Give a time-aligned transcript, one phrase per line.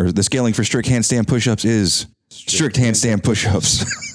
[0.00, 3.84] or the scaling for strict handstand push-ups is strict handstand push-ups.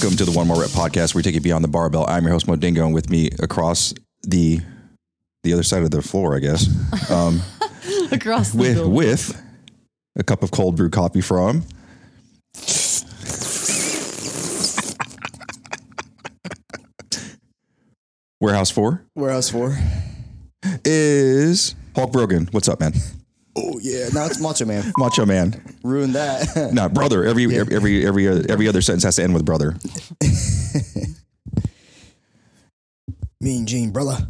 [0.00, 2.06] Welcome to the One More Rep podcast, where we take it beyond the barbell.
[2.06, 4.60] I'm your host Modingo, and with me across the
[5.42, 6.68] the other side of the floor, I guess,
[7.10, 7.42] um,
[8.12, 8.94] across the with building.
[8.94, 9.42] with
[10.14, 11.64] a cup of cold brew coffee from.
[18.40, 19.76] Warehouse Four Warehouse four.
[20.84, 22.48] is Hulk Brogan.
[22.52, 22.92] What's up, man?
[23.60, 24.92] Oh yeah, now it's Macho Man.
[24.98, 25.60] Macho Man.
[25.82, 26.70] Ruined that.
[26.72, 27.24] No, brother.
[27.24, 29.76] Every every every every other, every other sentence has to end with brother.
[33.40, 34.26] mean Gene, brother.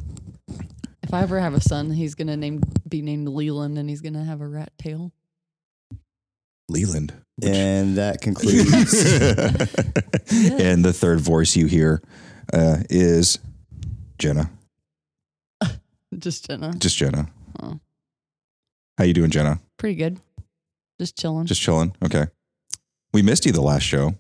[1.03, 4.25] If I ever have a son, he's gonna name be named Leland, and he's gonna
[4.25, 5.13] have a rat tail.
[6.69, 7.13] Leland.
[7.43, 8.93] And that concludes.
[10.33, 12.03] and the third voice you hear
[12.53, 13.39] uh, is
[14.19, 14.51] Jenna.
[16.19, 17.29] Just Jenna, Just Jenna.
[17.63, 17.79] Oh.
[18.99, 19.61] How you doing, Jenna?
[19.77, 20.19] pretty good.
[21.01, 21.47] Just chilling.
[21.47, 21.95] Just chilling.
[22.05, 22.27] Okay.
[23.13, 24.17] We missed you the last show.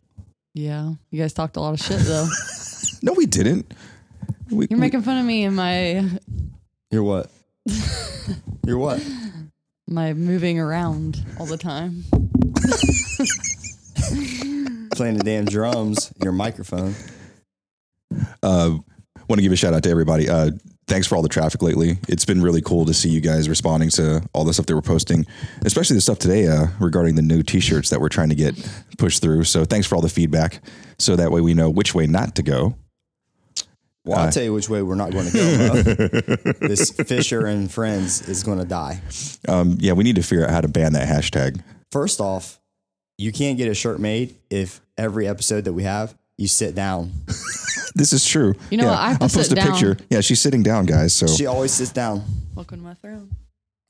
[0.54, 2.26] yeah, you guys talked a lot of shit though.
[3.02, 3.74] No, we didn't.
[4.50, 6.08] We, You're we- making fun of me and my
[6.90, 7.30] You're what?
[8.66, 9.04] You're what?
[9.88, 12.04] my moving around all the time.
[14.94, 16.94] Playing the damn drums, your microphone.
[18.42, 18.70] uh,
[19.28, 20.28] want to give a shout out to everybody.
[20.28, 20.50] Uh,
[20.88, 21.98] thanks for all the traffic lately.
[22.08, 24.82] It's been really cool to see you guys responding to all the stuff that we're
[24.82, 25.26] posting,
[25.64, 28.54] especially the stuff today uh, regarding the new T-shirts that we're trying to get
[28.96, 29.44] pushed through.
[29.44, 30.60] So thanks for all the feedback.
[30.98, 32.76] So that way we know which way not to go.
[34.04, 36.52] Well, I'll tell you which way we're not going to go.
[36.66, 39.02] this Fisher and Friends is going to die.
[39.46, 41.62] Um, yeah, we need to figure out how to ban that hashtag.
[41.92, 42.58] First off,
[43.18, 47.12] you can't get a shirt made if every episode that we have you sit down.
[47.94, 48.54] This is true.
[48.70, 48.98] You know yeah, what?
[49.00, 49.96] I have to I'll post sit a picture.
[50.08, 51.12] Yeah, she's sitting down, guys.
[51.12, 52.22] So She always sits down.
[52.54, 53.30] Welcome to my throne.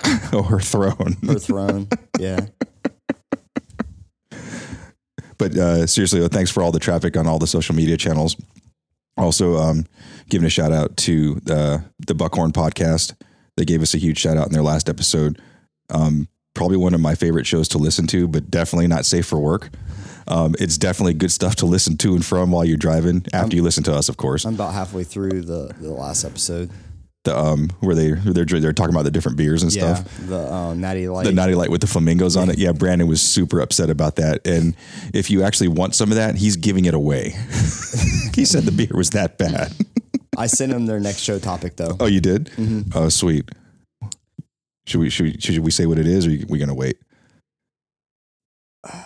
[0.32, 1.16] oh, her throne.
[1.26, 1.88] Her throne.
[2.18, 2.46] Yeah.
[5.36, 8.36] But uh, seriously, though, thanks for all the traffic on all the social media channels.
[9.16, 9.84] Also, um,
[10.28, 13.14] giving a shout out to uh, the Buckhorn podcast.
[13.56, 15.40] They gave us a huge shout out in their last episode.
[15.90, 19.38] Um, probably one of my favorite shows to listen to, but definitely not safe for
[19.38, 19.70] work.
[20.28, 23.24] Um, it's definitely good stuff to listen to and from while you're driving.
[23.32, 26.70] After you listen to us, of course, I'm about halfway through the, the last episode.
[27.24, 29.94] the, um, where they they're they're talking about the different beers and Yeah.
[29.94, 30.18] stuff.
[30.28, 31.24] The uh, Natty Light.
[31.24, 32.58] the Natty Light with the flamingos on it.
[32.58, 34.46] Yeah, Brandon was super upset about that.
[34.46, 34.74] And
[35.14, 37.30] if you actually want some of that, he's giving it away.
[38.34, 39.72] he said the beer was that bad.
[40.36, 41.96] I sent him their next show topic though.
[41.98, 42.46] Oh, you did?
[42.56, 42.90] Mm-hmm.
[42.94, 43.48] Oh, sweet.
[44.86, 46.96] Should we should we, should we say what it is, or are we gonna wait?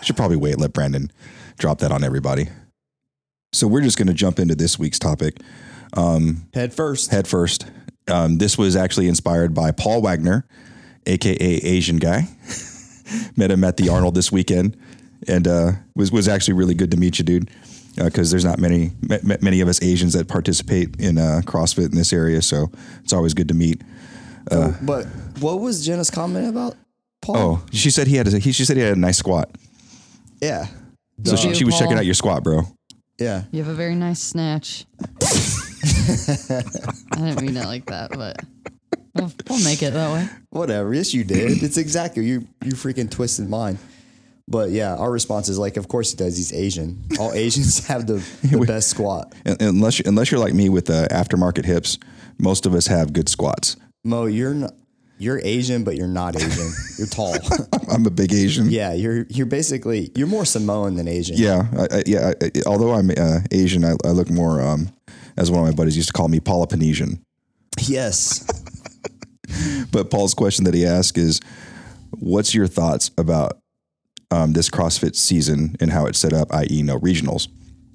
[0.03, 0.59] Should probably wait.
[0.59, 1.11] Let Brandon
[1.59, 2.49] drop that on everybody.
[3.53, 5.37] So we're just gonna jump into this week's topic
[5.95, 7.11] um, Head first.
[7.11, 7.67] head first.
[8.09, 10.47] Um, this was actually inspired by Paul Wagner,
[11.07, 12.29] aka Asian guy.
[13.37, 14.77] Met him at the Arnold this weekend,
[15.29, 17.51] and uh, was was actually really good to meet you, dude.
[17.97, 21.91] Because there's not many ma- ma- many of us Asians that participate in uh, CrossFit
[21.91, 22.71] in this area, so
[23.05, 23.83] it's always good to meet.
[24.47, 25.05] but
[25.41, 26.75] what was Jenna's comment about
[27.23, 27.37] Paul?
[27.37, 29.49] Oh, she said he had a, he she said he had a nice squat,
[30.41, 30.67] yeah.
[31.25, 31.55] so she, Duh.
[31.55, 32.63] she was checking out your squat, bro.
[33.19, 33.45] Yeah.
[33.53, 34.85] You have a very nice snatch.
[35.23, 38.37] I didn't mean it like that, but
[39.15, 40.29] we'll, we'll make it that way.
[40.51, 40.93] Whatever.
[40.93, 41.63] Yes, you did.
[41.63, 42.49] It's exactly you.
[42.65, 43.79] You freaking twisted mine.
[44.49, 46.37] But yeah, our response is like, of course he does.
[46.37, 47.05] He's Asian.
[47.21, 49.33] All Asians have the, the best squat.
[49.45, 51.99] Unless you, unless you're like me with uh, aftermarket hips,
[52.39, 53.77] most of us have good squats.
[54.05, 54.75] Mo, you're not.
[55.23, 56.73] You're Asian, but you're not Asian.
[56.99, 57.37] You're tall.
[57.93, 58.69] I'm a big Asian.
[58.71, 61.37] yeah, you're you're basically you're more Samoan than Asian.
[61.37, 62.33] Yeah, I, I, yeah.
[62.43, 64.93] I, although I'm uh, Asian, I, I look more, um,
[65.37, 67.23] as one of my buddies used to call me, Polynesian.
[67.81, 68.45] Yes.
[69.91, 71.39] But Paul's question that he asked is,
[72.11, 73.59] "What's your thoughts about
[74.31, 77.49] um, this CrossFit season and how it's set up, i.e., no regionals?"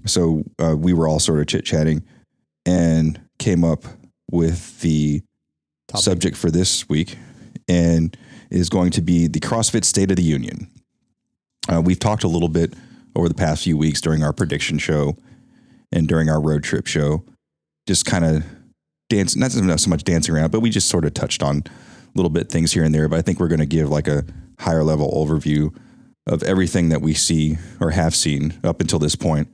[0.05, 2.03] So uh, we were all sort of chit chatting
[2.63, 3.85] and came up
[4.29, 5.23] with the
[5.87, 6.03] Topic.
[6.03, 7.17] subject for this week,
[7.67, 8.15] and
[8.49, 10.69] is going to be the CrossFit State of the Union.
[11.71, 12.73] Uh, we've talked a little bit
[13.15, 15.17] over the past few weeks during our prediction show
[15.91, 17.23] and during our road trip show,
[17.87, 18.43] just kind of
[19.09, 21.63] dance, not so much dancing around, but we just sort of touched on
[22.17, 23.07] little bit things here and there.
[23.07, 24.25] But I think we're going to give like a
[24.59, 25.75] higher level overview
[26.25, 29.47] of everything that we see or have seen up until this point,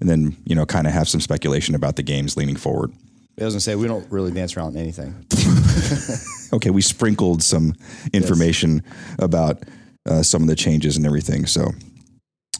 [0.00, 2.92] and then you know kind of have some speculation about the games leaning forward.
[3.40, 5.24] I was gonna say we don't really dance around anything.
[6.52, 7.74] Okay, we sprinkled some
[8.12, 8.82] information
[9.18, 9.64] about
[10.06, 11.44] uh, some of the changes and everything.
[11.44, 11.72] So,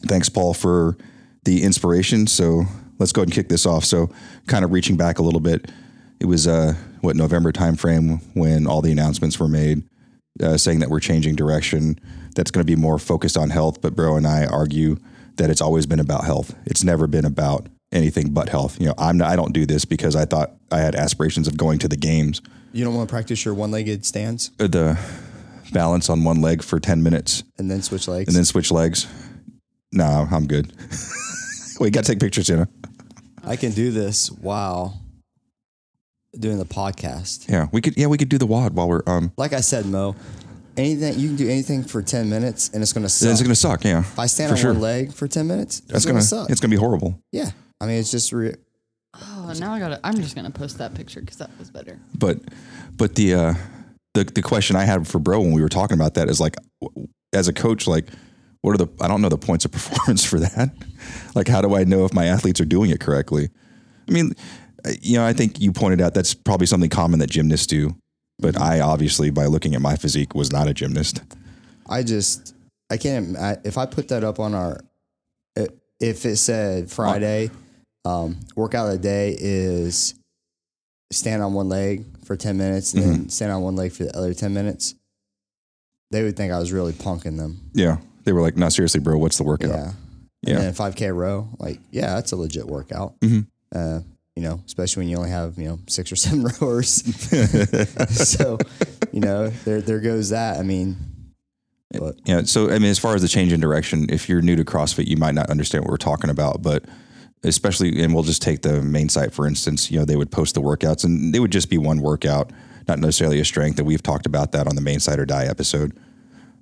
[0.05, 0.95] thanks, Paul, for
[1.43, 2.27] the inspiration.
[2.27, 2.65] So,
[2.99, 3.83] let's go ahead and kick this off.
[3.83, 4.11] So,
[4.45, 5.71] kind of reaching back a little bit,
[6.19, 9.81] it was uh, what November timeframe when all the announcements were made,
[10.43, 11.99] uh, saying that we're changing direction.
[12.35, 13.81] That's going to be more focused on health.
[13.81, 14.97] But Bro and I argue
[15.37, 16.53] that it's always been about health.
[16.65, 18.79] It's never been about anything but health.
[18.79, 21.57] You know, I'm not, I don't do this because I thought I had aspirations of
[21.57, 22.41] going to the games.
[22.71, 24.99] You don't want to practice your one-legged stance Uh, the
[25.73, 28.27] balance on one leg for 10 minutes and then switch legs.
[28.27, 29.07] and then switch legs.
[29.91, 30.71] No, I'm good.
[31.79, 32.67] Wait, got to take pictures, Jenna.
[33.43, 35.01] I can do this while
[36.37, 37.49] doing the podcast.
[37.49, 37.97] Yeah, we could.
[37.97, 39.31] Yeah, we could do the wad while we're um.
[39.37, 40.15] Like I said, Mo,
[40.77, 43.31] anything you can do anything for ten minutes and it's gonna suck.
[43.31, 43.83] It's gonna suck.
[43.83, 44.73] Yeah, if I stand for on sure.
[44.73, 46.25] one leg for ten minutes, That's it's gonna, gonna.
[46.25, 46.49] suck.
[46.51, 47.19] It's gonna be horrible.
[47.31, 47.49] yeah,
[47.81, 48.55] I mean it's just re-
[49.49, 51.99] Oh, now I got to I'm just gonna post that picture because that was better.
[52.15, 52.39] But,
[52.95, 53.53] but the uh,
[54.13, 56.55] the the question I had for Bro when we were talking about that is like,
[57.33, 58.07] as a coach, like,
[58.61, 58.87] what are the?
[59.01, 60.69] I don't know the points of performance for that.
[61.35, 63.49] Like, how do I know if my athletes are doing it correctly?
[64.07, 64.33] I mean,
[64.85, 67.95] uh, you know, I think you pointed out that's probably something common that gymnasts do.
[68.39, 71.21] But I obviously, by looking at my physique, was not a gymnast.
[71.87, 72.55] I just
[72.89, 74.79] I can't I, if I put that up on our
[75.99, 77.51] if it said Friday
[78.05, 80.15] um, workout of the day is
[81.11, 83.11] stand on one leg for 10 minutes and Mm-hmm.
[83.13, 84.95] then stand on one leg for the other 10 minutes
[86.11, 89.17] they would think I was really punking them Yeah, they were like, "No, seriously, bro,
[89.17, 89.91] what's the workout?" yeah
[90.41, 90.53] Yeah.
[90.55, 93.47] and then 5k row like yeah that's a legit workout Mhm.
[93.75, 93.99] uh,
[94.35, 97.03] you know especially when you only have you know six or seven rowers
[98.37, 98.57] so
[99.11, 100.95] you know there there goes that I mean
[101.91, 102.43] but Yeah.
[102.43, 105.07] So, I mean, as far as the change in direction, if you're new to CrossFit,
[105.07, 106.85] you might not understand what we're talking about, but
[107.43, 110.55] especially, and we'll just take the main site, for instance, you know, they would post
[110.55, 112.51] the workouts and they would just be one workout,
[112.87, 113.79] not necessarily a strength.
[113.79, 115.97] And we've talked about that on the main site or die episode,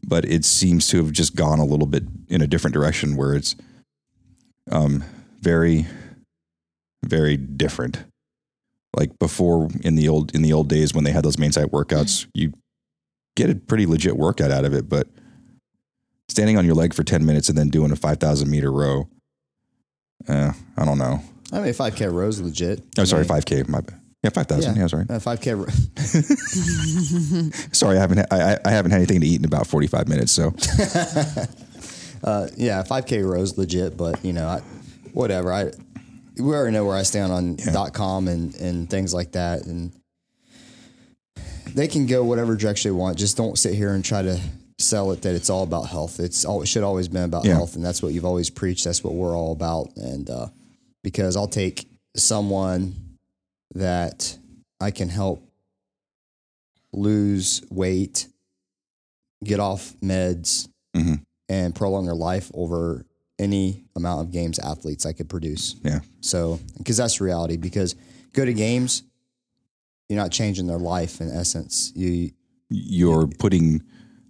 [0.04, 3.34] but it seems to have just gone a little bit in a different direction where
[3.34, 3.56] it's
[4.72, 5.04] um,
[5.42, 5.88] very,
[7.04, 8.04] very different.
[8.96, 11.72] Like before in the old, in the old days when they had those main site
[11.72, 12.54] workouts, you
[13.36, 15.08] get a pretty legit workout out of it, but
[16.28, 19.08] standing on your leg for 10 minutes and then doing a 5,000 meter row,
[20.28, 21.22] uh, I don't know.
[21.52, 23.68] I mean 5k row is legit Oh, sorry, I mean, 5K.
[23.70, 24.00] My bad.
[24.24, 24.76] Yeah, 5,000.
[24.76, 25.06] Yeah, sorry.
[25.10, 25.56] Uh, 5K.
[25.56, 25.68] ro-
[27.72, 30.32] Sorry, I haven't, I, I- haven't had anything to eat in about 45 minutes.
[30.32, 30.54] So,
[32.24, 34.60] Uh, yeah, 5K rows legit, but you know, I,
[35.14, 35.54] whatever.
[35.54, 35.66] I
[36.40, 39.92] we already know where I stand on dot .com and and things like that, and
[41.76, 43.20] they can go whatever direction they want.
[43.20, 44.40] Just don't sit here and try to
[44.80, 46.20] sell it that it's all about health.
[46.20, 47.56] It's all it should always been about Yeah.
[47.56, 48.84] health, and that's what you've always preached.
[48.84, 49.96] That's what we're all about.
[49.98, 50.48] And uh,
[51.04, 52.96] because I'll take someone
[53.74, 54.38] that
[54.80, 55.44] I can help
[56.94, 58.28] lose weight,
[59.44, 61.22] get off meds, Mhm.
[61.50, 63.06] and prolong their life over
[63.40, 65.76] any amount of games athletes I could produce.
[65.84, 66.00] yeah.
[66.22, 67.56] So, because that's reality.
[67.58, 67.96] Because
[68.34, 69.04] go to games,
[70.10, 71.92] you're not changing their life in essence.
[71.96, 72.32] You
[72.70, 73.82] You're putting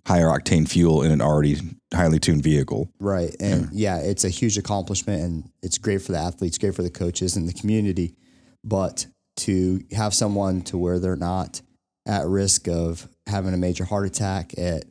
[0.08, 1.58] higher octane fuel in an already
[1.94, 2.90] highly tuned vehicle.
[3.00, 3.98] right, and yeah.
[3.98, 7.48] it's a huge accomplishment, and it's great for the athletes, great for the coaches and
[7.48, 8.16] the community.
[8.64, 9.06] But
[9.38, 11.62] to have someone to where they're not
[12.08, 14.86] at risk of having a major heart attack at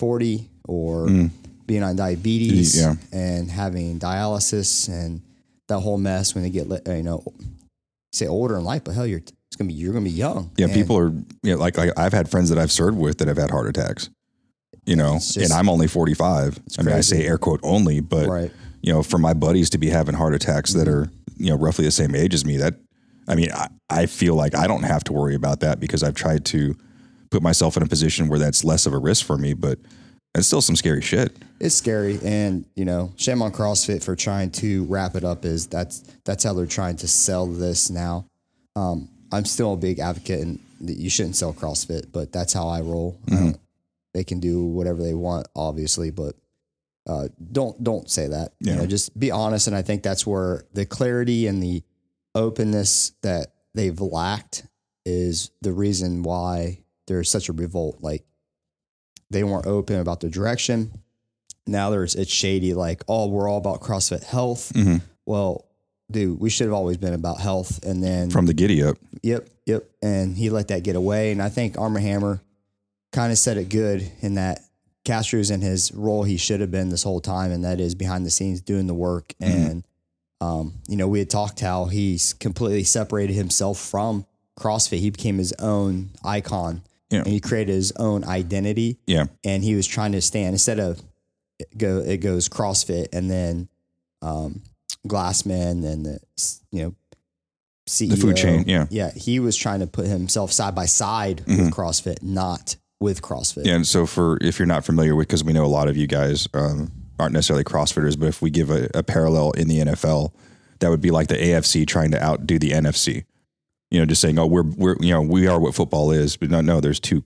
[0.00, 1.30] 40 or mm.
[1.66, 2.94] being on diabetes Yeah.
[3.12, 5.20] and having dialysis and
[5.68, 7.22] that whole mess when they get, you know,
[8.12, 10.50] say older in life, but hell, you're it's gonna be you're gonna be young.
[10.56, 11.10] Yeah, And people are
[11.42, 13.68] you know, like, like I've had friends that I've served with that have had heart
[13.68, 14.08] attacks.
[14.86, 16.58] You know, just- and I'm only 45.
[16.78, 18.50] I mean, I say air quote only, but Right.
[18.82, 20.96] you know, for my buddies to be having heart attacks that Mm-hmm.
[21.04, 22.74] are you know roughly the same age as me, that
[23.28, 26.14] I mean, I, I feel like I don't have to worry about that because I've
[26.14, 26.76] tried to
[27.30, 29.78] put myself in a position where that's less of a risk for me, but
[30.34, 31.36] it's still some scary shit.
[31.60, 35.66] it's scary and you know shame on crossfit for trying to wrap it up is
[35.66, 38.24] that's that's how they're trying to sell this now
[38.74, 42.66] um, i'm still a big advocate and that you shouldn't sell crossfit but that's how
[42.66, 43.52] i roll uh,
[44.14, 46.34] they can do whatever they want obviously but
[47.08, 48.78] uh, don't don't say that you Yeah.
[48.78, 51.82] know just be honest and i think that's where the clarity and the
[52.34, 54.66] openness that they've lacked
[55.04, 56.78] is the reason why
[57.08, 58.24] there's such a revolt like
[59.30, 60.92] they weren't open about the direction.
[61.66, 64.72] Now there's it's shady, like, oh, we're all about CrossFit health.
[64.74, 64.96] Mm-hmm.
[65.24, 65.64] Well,
[66.10, 67.82] dude, we should have always been about health.
[67.84, 69.84] And then From the giddy up, yep, yep.
[70.02, 71.32] And he let that get away.
[71.32, 72.42] And I think Armen Hammer
[73.12, 74.60] kind of said it good in that
[75.04, 78.24] Castro's in his role he should have been this whole time, and that is behind
[78.26, 79.34] the scenes doing the work.
[79.40, 79.52] Mm-hmm.
[79.70, 79.84] And
[80.40, 84.26] um, you know, we had talked how he's completely separated himself from
[84.58, 84.98] CrossFit.
[84.98, 87.18] He became his own icon, Yeah.
[87.20, 88.98] and he created his own identity.
[89.06, 89.26] Yeah.
[89.44, 91.00] And he was trying to stand instead of
[91.58, 93.68] it go it goes CrossFit and then
[94.20, 94.62] um,
[95.06, 96.18] Glassman and the
[96.70, 96.94] you know
[97.88, 98.86] CEO, The food chain, yeah.
[98.90, 99.10] yeah.
[99.12, 101.64] He was trying to put himself side by side Mm-hmm.
[101.64, 103.66] with CrossFit, not with CrossFit.
[103.66, 105.96] Yeah, and so for if you're not familiar with, because we know a lot of
[105.96, 109.80] you guys um, aren't necessarily CrossFitters, but if we give a, a parallel in the
[109.80, 110.32] NFL,
[110.78, 113.24] that would be like the AFC trying to outdo the NFC.
[113.90, 116.50] You know, just saying, "Oh, we're we're you know we are what football is," but
[116.50, 117.24] no, no, there's two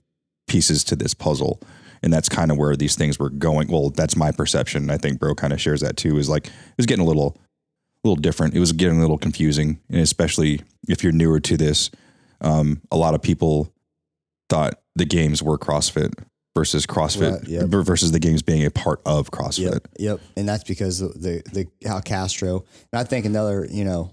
[0.48, 1.60] pieces to this puzzle,
[2.02, 3.68] and that's kind of where these things were going.
[3.68, 4.90] Well, that's my perception.
[4.90, 6.18] I think Bro kind of shares that too.
[6.18, 7.36] Is like it was getting a little,
[8.04, 8.54] a little different.
[8.54, 11.90] It was getting a little confusing, and especially if you're newer to this,
[12.40, 13.72] um, a lot of people
[14.48, 16.12] thought the games were CrossFit
[16.56, 17.66] versus CrossFit Right, yep.
[17.66, 19.72] versus the games being a part of CrossFit.
[19.72, 20.20] Yep, yep.
[20.36, 22.64] And that's because of the the how Castro.
[22.92, 24.12] And I think another, you know,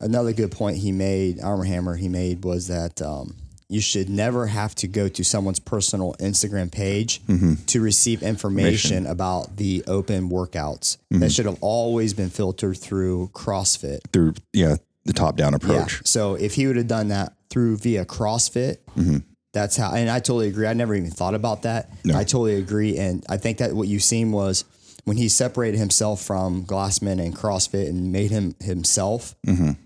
[0.00, 3.36] another good point he made, Armen Hammer he made was that um,
[3.68, 7.54] you should never have to go to someone's personal Instagram page mm-hmm.
[7.66, 10.98] to receive information about the open workouts.
[11.10, 11.28] That mm-hmm.
[11.28, 14.00] should have always been filtered through CrossFit.
[14.12, 15.56] Through yeah, the top down Yeah.
[15.56, 16.06] approach.
[16.06, 19.18] So if he would have done that through via CrossFit, mm-hmm.
[19.54, 19.94] That's how.
[19.94, 20.66] And I totally agree.
[20.66, 21.90] I never even thought about that.
[22.04, 22.14] No.
[22.14, 22.98] I totally agree.
[22.98, 24.64] And I think that what you've seen was
[25.04, 29.34] when he separated himself from Glassman and CrossFit and made him himself.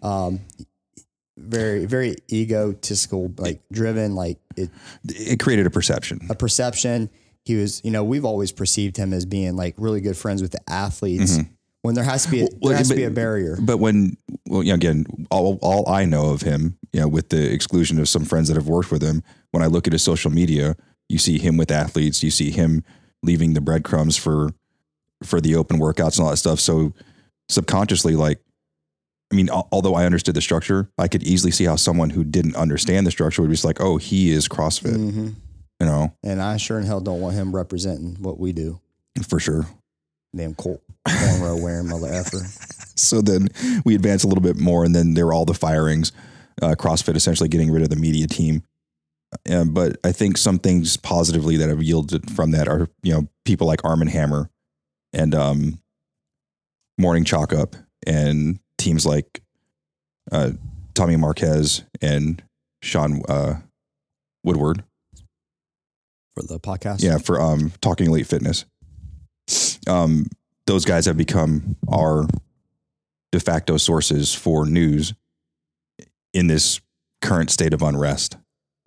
[0.02, 0.40] Um,
[1.36, 4.70] very, very egotistical, like driven, like it,
[5.04, 6.26] It created a perception.
[6.30, 7.10] a perception.
[7.44, 10.50] He was, you know, we've always perceived him as being like really good friends with
[10.50, 11.38] the athletes.
[11.82, 13.56] When there has to be, a, Well, there has to be a barrier.
[13.60, 14.16] But when,
[14.46, 18.08] well, yeah, again, all, all I know of him, you know, with the exclusion of
[18.08, 20.76] some friends that have worked with him, when I look at his social media,
[21.08, 22.84] you see him with athletes, you see him
[23.22, 24.50] leaving the breadcrumbs for,
[25.22, 26.58] for the open workouts and all that stuff.
[26.60, 26.94] So
[27.48, 28.40] subconsciously, like,
[29.32, 32.24] I mean, al- although I understood the structure, I could easily see how someone who
[32.24, 35.28] didn't understand the structure would be just like, oh, he is CrossFit, hmm
[35.80, 38.80] you know, And I sure in hell don't want him representing what we do.
[39.28, 39.64] for sure.
[40.34, 42.38] Damn Colt cornrow wearing mother effer.
[42.94, 43.48] so then
[43.84, 46.12] we advance a little bit more, and then there were all the firings.
[46.60, 48.62] Uh, CrossFit essentially getting rid of the media team.
[49.50, 53.28] Um, but I think some things positively that have yielded from that are you know
[53.44, 54.50] people like Armen Hammer
[55.12, 55.80] and um,
[56.98, 59.42] Morning Chalk Up and teams like
[60.32, 60.52] uh,
[60.94, 62.42] Tommy Marquez and
[62.82, 63.60] Sean uh,
[64.44, 64.82] Woodland.
[66.34, 67.02] For the podcast.
[67.02, 68.64] Yeah, for um talking elite fitness.
[69.86, 70.26] Um,
[70.68, 72.26] those guys have become our
[73.32, 75.14] de facto sources for news
[76.34, 76.80] in this
[77.22, 78.36] current state of unrest,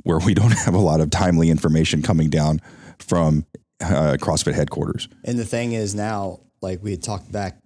[0.04, 2.62] where we don't have a lot of timely information coming down
[3.00, 3.46] from
[3.82, 5.10] uh, CrossFit headquarters.
[5.26, 7.58] And the thing is now, like we had talked back,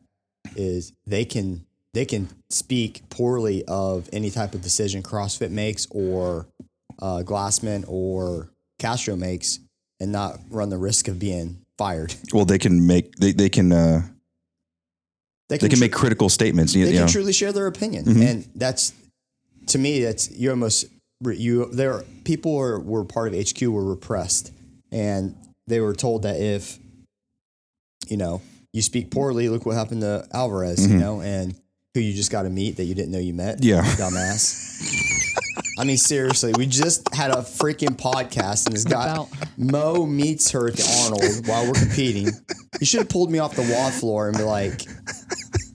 [0.56, 6.48] is they can they can speak poorly of any type of decision CrossFit makes or
[7.02, 9.60] uh, Glassman or Castro makes,
[10.00, 12.14] and not run the risk of being fired.
[12.34, 14.02] Well, they can make they they can uh,
[15.50, 16.74] They they can tr- make critical statements.
[16.76, 18.30] You, they you can know, truly share their opinion, Mhm.
[18.30, 18.94] and that's
[19.68, 20.86] to me that's you almost
[21.24, 24.52] you there people were were part of HQ were repressed,
[24.92, 25.36] and
[25.68, 26.78] they were told that if
[28.08, 28.42] you know
[28.74, 31.00] you speak poorly, look what happened to Alvarez, you Mhm.
[31.00, 31.56] know, and
[31.94, 33.82] who you just got to meet that you didn't know you met, Yeah.
[33.96, 34.64] dumbass.
[35.78, 40.52] I mean, seriously, we just had a freaking podcast, and this guy About- Mo meets
[40.52, 42.30] her at the Arnold while we're competing.
[42.80, 44.86] You should have pulled me off the wad floor and be like,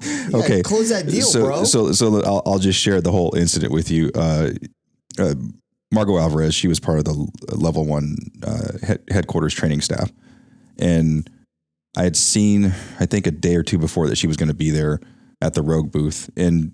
[0.03, 0.63] "Yeah, Okay.
[0.63, 3.91] close that deal, so, bro." So, so I'll, I'll just share the whole incident with
[3.91, 4.11] you.
[4.15, 4.51] Uh,
[5.19, 5.35] uh,
[5.93, 10.11] Margaux Alvarez, she was part of the level one uh, head, headquarters training staff,
[10.79, 11.29] and
[11.97, 14.55] I had seen, I think, a day or two before that she was going to
[14.55, 15.01] be there
[15.43, 16.73] at the Rogue booth, and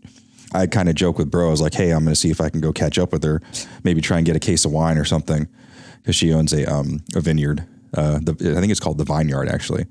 [0.52, 1.48] I kind of joke with Bro.
[1.48, 3.22] I was like, "Hey, I'm going to see if I can go catch up with
[3.24, 3.42] her,
[3.84, 5.48] maybe try and get a case of wine or something,
[6.02, 7.66] because she owns a um, a vineyard.
[7.94, 9.86] Uh, the, I think it's called the Vineyard actually."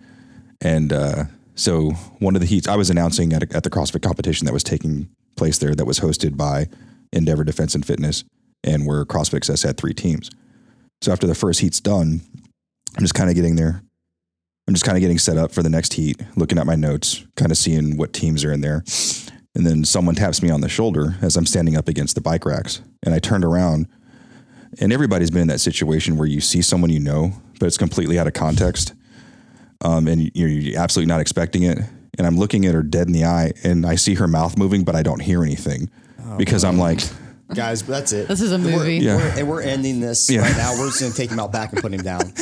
[0.61, 4.01] And uh, so one of the heats, I was announcing at, a, at the CrossFit
[4.01, 6.67] competition that was taking place there that was hosted by
[7.11, 8.23] Endeavor Defense and Fitness
[8.63, 10.29] and where CrossFit Access had three teams.
[11.01, 12.21] So after the first heat's done,
[12.97, 13.83] I'm just kind of getting there.
[14.67, 17.23] I'm just kind of getting set up for the next heat, looking at my notes,
[17.35, 18.83] kind of seeing what teams are in there.
[19.55, 22.45] And then someone taps me on the shoulder as I'm standing up against the bike
[22.45, 22.81] racks.
[23.03, 23.87] And I turned around,
[24.79, 28.19] and everybody's been in that situation where you see someone you know, but it's completely
[28.19, 28.93] out of context
[29.83, 31.77] um, and you're, you're absolutely not expecting it.
[32.17, 34.83] And I'm looking at her dead in the eye, and I see her mouth moving,
[34.83, 35.89] but I don't hear anything
[36.37, 37.01] because I'm like,
[37.53, 38.27] Guys, that's it.
[38.27, 38.97] This is a We're- movie.
[38.97, 39.17] Yeah.
[39.17, 40.39] we're- and we're ending this Yeah.
[40.41, 40.71] right now.
[40.79, 42.21] We're just going to take him out back and put him down.
[42.21, 42.33] And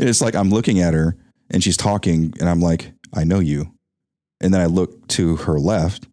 [0.00, 1.16] it's like I'm looking at her
[1.50, 3.72] and she's talking, and I'm like, I know you.
[4.42, 6.06] And then I look to her left,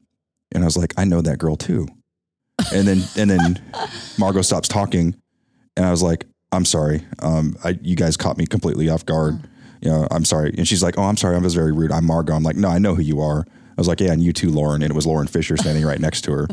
[0.56, 1.88] and I was like, I know that girl too.
[2.74, 3.62] And then and then
[4.18, 5.16] Margaux stops talking,
[5.78, 7.04] and I was like, I'm sorry.
[7.20, 9.48] Um, I, you guys caught me completely off guard.
[9.82, 10.56] You know, I'm sorry.
[10.58, 11.36] And she's like, Oh, I'm sorry.
[11.36, 11.92] I was very rude.
[11.92, 12.34] I'm Margaux.
[12.34, 13.46] I'm like, No, I know who you are.
[13.48, 14.82] I was like, Yeah, and you too, Lauren.
[14.82, 16.48] And it was Lauren Fisher standing right next to her.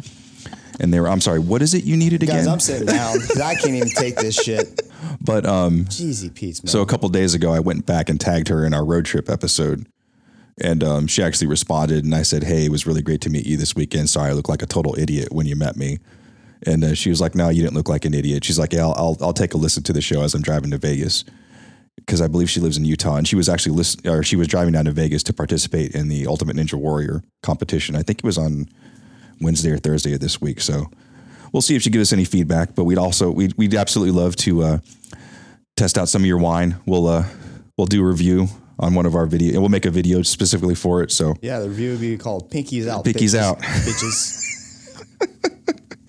[0.80, 1.38] And they were, I'm sorry.
[1.38, 2.36] What is it you needed again?
[2.36, 2.52] Guys, again?
[2.52, 4.82] I'm sitting down because I can't even take this shit.
[5.20, 6.68] but um, Jeezy Pete's man.
[6.68, 9.30] So a couple days ago, I went back and tagged her in our road trip
[9.30, 9.86] episode,
[10.60, 12.04] and um, she actually responded.
[12.04, 14.10] And I said, "Hey, it was really great to meet you this weekend.
[14.10, 15.98] Sorry, I looked like a total idiot when you met me."
[16.64, 18.84] And uh, she was like, "No, you didn't look like an idiot." She's like, "Yeah,
[18.86, 21.24] I'll I'll, I'll take a listen to the show as I'm driving to Vegas."
[21.96, 24.48] Because I believe she lives in Utah, and she was actually listen, or she was
[24.48, 27.94] driving down to Vegas to participate in the Ultimate Ninja Warrior competition.
[27.94, 28.66] I think it was on
[29.40, 30.60] Wednesday or Thursday of this week.
[30.60, 30.90] So
[31.52, 32.74] we'll see if she gives us any feedback.
[32.74, 34.78] But we'd also we'd, we'd absolutely love to uh,
[35.76, 36.76] test out some of your wine.
[36.86, 37.26] We'll uh,
[37.76, 38.48] we'll do a review
[38.82, 39.52] on one of our videos.
[39.52, 41.10] and we'll make a video specifically for it.
[41.10, 43.04] So yeah, the review would be called Pinkies Out.
[43.04, 43.38] Pinkies bitches.
[43.40, 43.58] Out.
[43.60, 44.48] Bitches.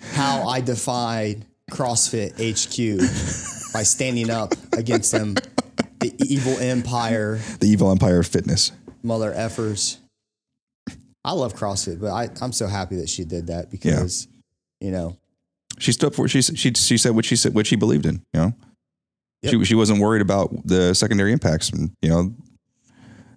[0.14, 5.34] How I defied CrossFit HQ by standing up against them,
[6.00, 8.70] the evil empire, the Evil Empire of Fitness.
[9.02, 9.96] mother effers.
[11.24, 14.28] I love CrossFit, but I, I'm so happy that she did that because,
[14.80, 15.16] you know,
[15.78, 18.22] She stood for she she she said what she said what she believed in.
[18.34, 18.52] You know,
[19.42, 19.52] Yep.
[19.52, 22.34] she she wasn't worried about the secondary impacts, and you know,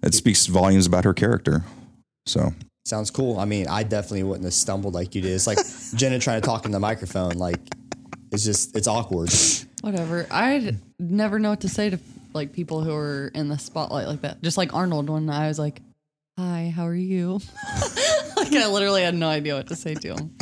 [0.02, 1.64] it speaks volumes about her character.
[2.26, 2.52] So
[2.84, 3.38] sounds cool.
[3.38, 5.32] I mean, I definitely wouldn't have stumbled like you did.
[5.32, 5.58] It's like
[5.94, 7.32] Jenna trying to talk in the microphone.
[7.32, 7.60] Like,
[8.32, 9.30] it's just, it's awkward.
[9.82, 10.26] Whatever.
[10.30, 11.98] I never know what to say to
[12.34, 14.42] like people who are in the spotlight like that.
[14.42, 15.80] Just like Arnold when I was like,
[16.36, 17.40] "Hi, how are you?"
[18.36, 20.36] like I literally had no idea what to say to him.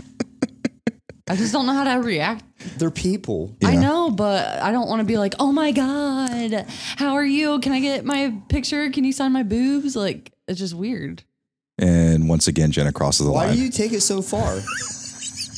[1.28, 2.44] I just don't know how to react.
[2.78, 3.56] They're people.
[3.64, 3.80] I Yeah.
[3.80, 6.66] know, but I don't want to be like, "Oh my god,
[6.96, 7.58] how are you?
[7.60, 8.88] Can I get my picture?
[8.90, 11.22] Can you sign my boobs?" Like it's just weird.
[11.78, 13.34] and once again, Jenna crosses the line.
[13.34, 13.56] Why line.
[13.56, 14.60] do you take it so far?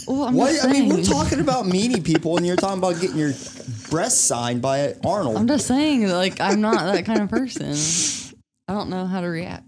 [0.08, 0.52] Well, I'm Why?
[0.52, 1.18] just I mean, we're saying.
[1.18, 3.34] talking about meeting people, and you're talking about getting your
[3.90, 5.36] breast signed by Arnold.
[5.36, 7.74] I'm just saying, like I'm not that kind of person.
[8.68, 9.66] I don't know how to react.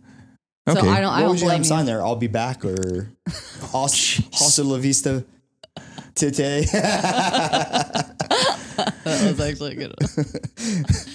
[0.66, 0.80] Okay.
[0.80, 1.12] So I don't.
[1.12, 1.92] I what don't would you have blame sign you.
[1.92, 2.02] there?
[2.02, 3.12] I'll be back, or
[3.70, 5.26] Hasta Hasta la vista,
[6.14, 6.66] tete.
[9.04, 9.94] That was actually good.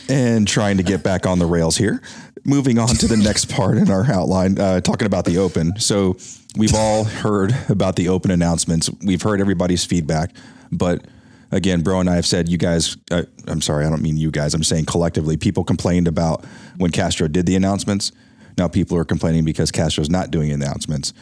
[0.10, 2.02] And trying to get back on the rails here.
[2.44, 5.80] Moving on to the next part in our outline, uh, talking about the open.
[5.80, 6.16] So
[6.56, 8.88] we've all heard about the open announcements.
[9.04, 10.36] We've heard everybody's feedback,
[10.72, 11.06] but
[11.52, 12.98] again, bro and I have said you guys.
[13.10, 14.54] Uh, I'm sorry, I don't mean you guys.
[14.54, 16.46] I'm saying collectively, people complained about
[16.78, 18.12] when Castro did the announcements.
[18.60, 21.14] Now people are complaining because Castro's not doing announcements,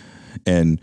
[0.45, 0.81] and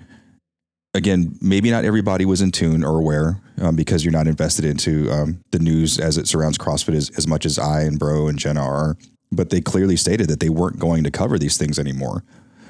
[0.95, 5.11] again, maybe not everybody was in tune or aware um, because you're not invested into
[5.11, 8.39] um, the news as it surrounds CrossFit as, as much as I and Bro and
[8.39, 8.97] Jenna are.
[9.33, 12.25] But they clearly stated that they weren't going to cover these things anymore.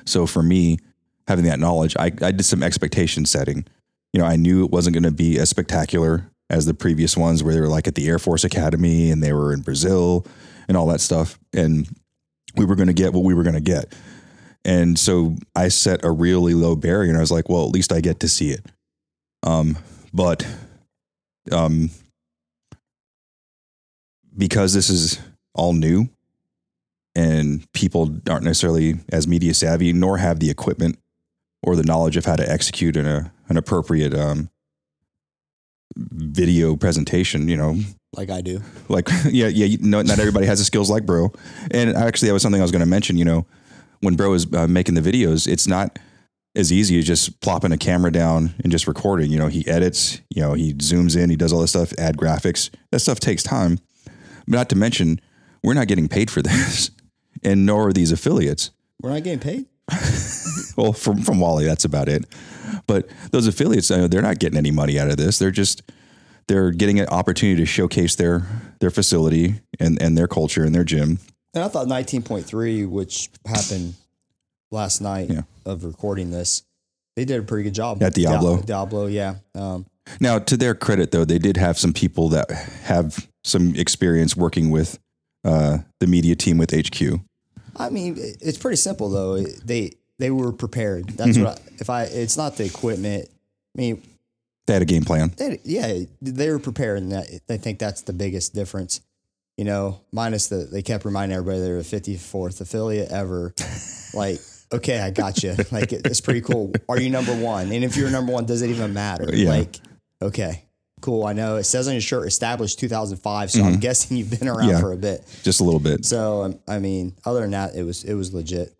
[0.05, 0.79] So for me,
[1.27, 3.65] having that knowledge, I, I did some expectation setting.
[4.13, 7.43] You know, I knew it wasn't going to be as spectacular as the previous ones
[7.43, 10.27] where they were like at the Air Force Academy and they were in Brazil
[10.69, 11.39] and all that stuff.
[11.55, 11.89] And
[12.57, 13.95] we were going to get what we were going to get.
[14.65, 17.93] And so I set a really low barrier and I was like, well, at least
[17.93, 18.65] I get to see it.
[19.43, 19.79] Um,
[20.13, 20.47] but
[21.51, 21.91] um,
[24.37, 25.19] because this is
[25.55, 26.09] all new
[27.15, 30.99] and people aren't necessarily as media savvy nor have the equipment
[31.63, 34.51] or the knowledge of how to execute an, a, an appropriate um,
[35.97, 37.79] video presentation, you know,
[38.13, 38.61] like I do.
[38.89, 41.33] like yeah yeah you, no, not everybody has the skills like bro
[41.71, 43.47] and actually that was something i was going to mention you know
[44.01, 45.99] when bro is uh, making the videos it's not
[46.57, 49.31] as easy as just plopping a camera down and just recording.
[49.31, 52.17] You know he edits you know he zooms in he does all this stuff add
[52.17, 52.71] graphics.
[52.91, 53.79] That stuff takes time.
[54.05, 55.21] But not to mention
[55.63, 56.91] we're not getting paid for this
[57.43, 58.71] and nor are these affiliates.
[59.01, 59.67] We're not getting paid.
[60.77, 62.25] well from from wally that's about it.
[62.87, 65.39] But those affiliates uh, they're not getting any money out of this.
[65.39, 65.83] They're just
[66.49, 68.47] they're getting an opportunity to showcase their
[68.81, 71.21] their facility and and their culture and their gym
[71.55, 73.95] And I thought 19.3, which happened
[74.71, 75.43] last night Yeah.
[75.67, 76.63] of recording this,
[77.17, 78.03] they did a pretty good job.
[78.03, 78.63] At Diablo.
[78.63, 79.37] Diablo, yeah.
[79.55, 79.87] Um,
[80.21, 82.51] now to their credit though they did have some people that
[82.85, 84.99] have some experience working with
[85.45, 87.21] uh, the media team with hq
[87.77, 89.41] I mean, it's pretty simple though.
[89.41, 91.09] They they were prepared.
[91.11, 91.45] That's Mm-hmm.
[91.45, 92.03] what I, if I.
[92.05, 93.29] It's not the equipment.
[93.77, 94.03] I mean,
[94.67, 98.03] they had a game plan they, yeah, they were prepared, and that, I think that's
[98.03, 99.01] the biggest difference.
[99.57, 103.53] You know, minus the they kept reminding everybody they're the 54th affiliate ever.
[104.15, 104.39] like,
[104.73, 105.55] okay, I got you.
[105.71, 106.73] Like, it, it's pretty cool.
[106.89, 107.71] Are you number one?
[107.71, 109.29] And if you're number one, does it even matter?
[109.35, 109.51] Yeah.
[109.51, 109.77] Like,
[110.23, 110.65] okay,
[111.03, 111.25] Cool.
[111.25, 114.61] I know it says on your shirt established 2005, so I'm guessing you've been around
[114.61, 114.69] Mm-hmm.
[114.71, 114.81] Yeah.
[114.81, 115.25] for a bit.
[115.43, 116.05] just a little bit.
[116.05, 118.75] So um, I mean, other than that, it was it was legit.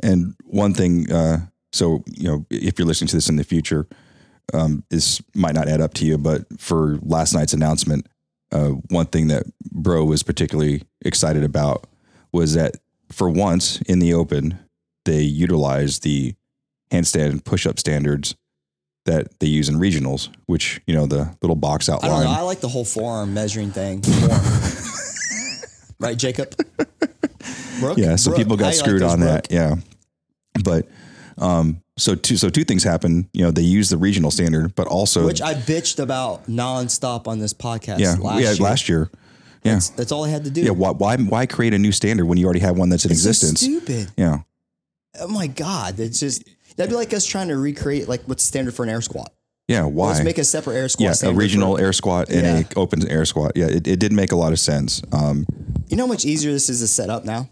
[0.00, 1.38] And one thing, uh,
[1.72, 3.86] so you know, if you're listening to this in the future,
[4.52, 8.06] um, this might not add up to you, but for last night's announcement,
[8.54, 11.86] uh, one thing that Bro was particularly excited about
[12.32, 12.76] was that
[13.10, 14.58] for once in the open,
[15.04, 16.34] they utilized the
[16.90, 18.36] handstand push-up standards
[19.04, 22.24] that they use in regionals, which you know the little box I don't outline.
[22.24, 22.30] know.
[22.30, 24.02] I like the whole forearm measuring thing.
[26.00, 26.54] right, Jacob?
[27.80, 27.98] Brooke?
[27.98, 29.48] Yeah, so Brooke, people got like screwed those, on that.
[29.50, 29.74] Yeah,
[30.62, 30.88] but
[31.36, 33.28] um, so two so two things happen.
[33.32, 37.38] You know, they use the regional standard, but also Which I bitched about nonstop on
[37.38, 37.98] this podcast.
[38.00, 38.56] yeah, last yeah, year.
[38.62, 39.10] last year.
[39.62, 40.60] Yeah, That's, that's all I had to do.
[40.62, 40.70] yeah.
[40.72, 43.22] Why, why why create a new standard when you already have one that's in It's
[43.22, 43.60] so existence?
[43.60, 44.10] stupid.
[44.16, 44.40] yeah,
[45.20, 46.44] Oh my god, it's just
[46.76, 49.32] that'd be like us trying to recreate like what's standard for an air squat.
[49.68, 49.84] yeah.
[49.84, 50.08] Why?
[50.08, 51.22] Let's make a separate air squat.
[51.22, 52.58] yeah, a regional air squat and Yeah.
[52.76, 53.52] a open air squat.
[53.56, 55.00] Yeah, it, it did make a lot of sense.
[55.12, 55.46] Um,
[55.88, 57.48] You know how much easier this is to set up now?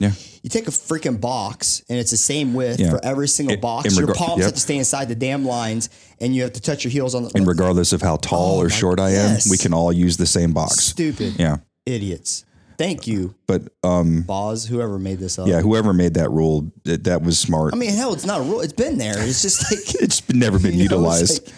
[0.00, 0.10] Yeah,
[0.42, 2.90] You take a freaking box and it's the same width Yeah.
[2.90, 3.96] for every single In- box.
[3.96, 4.46] your rega- palms yep.
[4.46, 5.88] have to stay inside the damn lines
[6.20, 8.62] and you have to touch your heels on the and regardless of how tall Oh
[8.62, 9.48] or short I am, yes.
[9.50, 10.84] we can all use the same box.
[10.84, 12.44] stupid Yeah, idiots.
[12.76, 15.46] Thank you, but um, Boz, whoever made this up.
[15.46, 17.72] yeah, whoever made that rule, that, that was smart.
[17.72, 18.62] I mean, hell, it's not a rule.
[18.62, 19.14] It's been there.
[19.16, 21.46] It's just like it's never been you know, it's utilized.
[21.46, 21.54] like-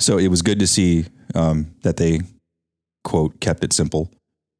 [0.00, 2.20] so it was good to see um, that they
[3.04, 4.10] quote kept it simple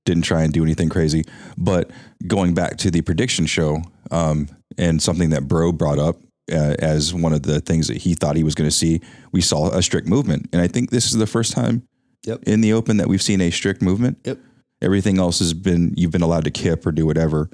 [0.04, 1.24] didn't try and do anything crazy
[1.56, 1.90] but
[2.26, 6.16] going back to the prediction show um, and something that bro brought up
[6.52, 9.00] uh, as one of the things that he thought he was going to see
[9.32, 11.82] we saw a strict movement and i think this is the first time
[12.26, 12.44] Yep.
[12.46, 14.38] in the open that we've seen a strict movement Yep.
[14.82, 17.48] everything else has been you've been allowed to kip or do whatever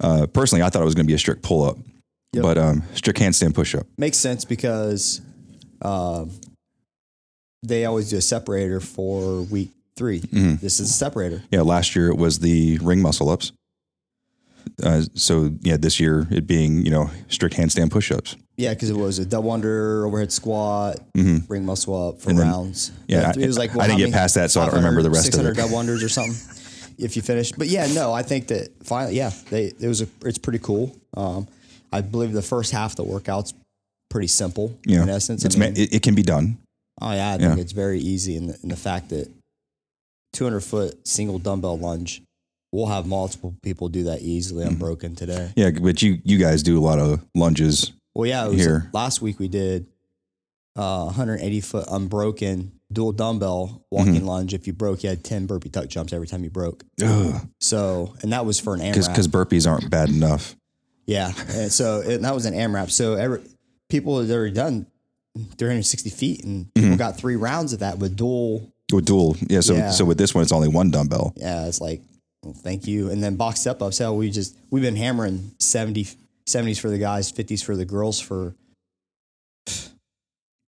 [0.00, 1.76] uh, personally i thought it was going to be a strict pull-up
[2.34, 2.42] Yep.
[2.42, 5.20] but um, strict handstand push-up Makes sense because
[5.82, 6.30] um,
[7.62, 10.54] they always do a separator for week 3 Mm-hmm.
[10.64, 11.42] This is a separator.
[11.50, 13.52] Yeah, last year it was the ring muscle ups.
[14.82, 18.36] Uh, so yeah, this year it being you know strict handstand push ups.
[18.56, 22.38] Yeah, because it was a double under overhead squat, ring muscle up for Mm-hmm.
[22.38, 22.92] then- rounds.
[23.06, 25.28] yeah, it was like I didn't get past that, so I don't remember the rest
[25.28, 25.56] of 600 it.
[25.56, 26.34] double unders or something.
[26.98, 30.08] if you finish, but yeah, no, I think that finally, yeah, they it was a,
[30.24, 30.94] it's pretty cool.
[31.16, 31.46] Um,
[31.92, 33.54] I believe the first half of the workout's
[34.10, 35.44] pretty simple Yeah, in essence.
[35.44, 36.58] it's I mean, ma- it, it can be done.
[37.00, 37.62] Oh yeah, I think Yeah.
[37.62, 39.28] it's very easy in the, in the fact that
[40.38, 42.22] 200 foot single dumbbell lunge,
[42.72, 44.74] we'll have multiple people do that easily Mm-hmm.
[44.74, 45.52] unbroken today.
[45.56, 47.92] Yeah, but you you guys do a lot of lunges.
[48.14, 48.88] Well, yeah, it was Here.
[48.92, 49.86] last week we did
[50.76, 54.26] uh, 180 foot unbroken dual dumbbell walking Mm-hmm.
[54.26, 54.54] lunge.
[54.54, 56.84] If you broke, you had 10 burpee tuck jumps every time you broke.
[56.96, 59.08] Because So, and that was for an AMRAP.
[59.08, 60.56] because burpees aren't bad enough.
[61.06, 62.90] yeah, and so and that was an AMRAP.
[62.90, 63.40] So every
[63.90, 64.86] people had already done
[65.56, 66.96] 360 feet, and people Mm-hmm.
[66.98, 69.60] got three rounds of that with dual With dual, yeah.
[69.60, 69.90] So Yeah.
[69.90, 71.32] so with this one, it's only one dumbbell.
[71.36, 72.00] yeah, it's like,
[72.42, 73.10] well, thank you.
[73.10, 76.06] And then box step ups, hell, we just, we've been hammering 70,
[76.46, 78.54] 70s for the guys, 50s for the girls for,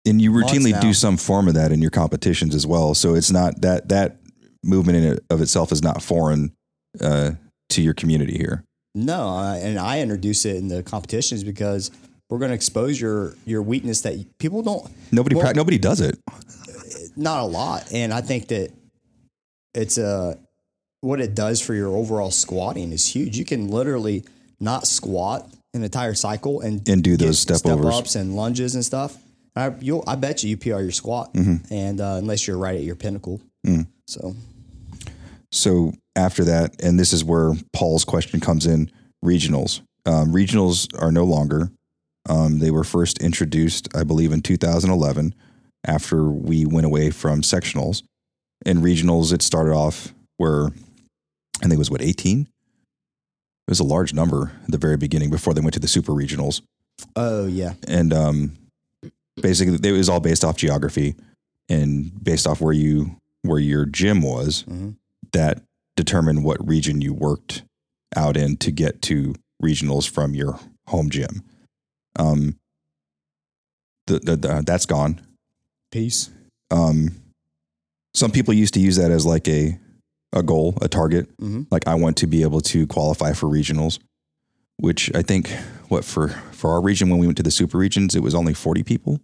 [0.06, 0.80] and you Months routinely now.
[0.80, 2.94] do some form of that in your competitions as well.
[2.94, 4.18] So it's not that that
[4.64, 6.54] movement in it of itself is not foreign
[7.02, 7.32] uh,
[7.70, 8.64] to your community here.
[8.96, 9.28] no.
[9.30, 11.92] I- And I introduce it in the competitions because
[12.30, 16.18] we're going to expose your, your weakness that people don't, Nobody Well- nobody does it.
[17.18, 17.92] Not a lot.
[17.92, 18.72] And I think that
[19.74, 20.38] it's a,
[21.02, 23.38] what it does for your overall squatting is huge.
[23.38, 24.24] You can literally
[24.60, 27.94] not squat an entire cycle and, And do those step overs.
[27.94, 29.16] ups and lunges and stuff.
[29.56, 31.74] I, you'll, I bet you you PR your squat, Mm-hmm.
[31.74, 33.42] and uh, unless you're right at your pinnacle.
[33.66, 33.88] Mm.
[34.08, 34.36] So
[35.52, 38.92] So after that, and this is where Paul's question comes in:
[39.26, 39.82] regionals.
[40.06, 41.72] Um, regionals are no longer.
[42.30, 45.34] Um, they were first introduced, I believe, in 2011,
[45.88, 48.04] after we went away from sectionals.
[48.66, 52.42] In regionals, it started off where I think it was what 18.
[52.42, 52.48] It
[53.72, 56.62] was a large number at the very beginning before they went to the super regionals,
[57.16, 58.58] Oh yeah, and um,
[59.42, 61.16] basically it was all based off geography
[61.70, 64.96] and based off where you where your gym was Mhm.
[65.34, 65.62] that
[65.96, 67.64] determined what region you worked
[68.16, 71.44] out in to get to regionals from your home gym.
[72.18, 72.58] Um,
[74.08, 75.22] the, the, the, that's gone.
[75.92, 76.30] Peace.
[76.72, 77.16] Um,
[78.14, 79.80] some people used to use that as like a
[80.34, 81.36] a goal, a target.
[81.38, 81.68] Mhm.
[81.72, 84.00] Like I want to be able to qualify for regionals,
[84.78, 85.50] which I think
[85.90, 88.54] what for for our region when we went to the super regions, it was only
[88.54, 89.20] forty people.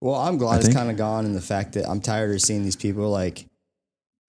[0.00, 2.40] Well, I'm I glad it's kind of gone in the fact that I'm tired of
[2.40, 3.46] seeing these people like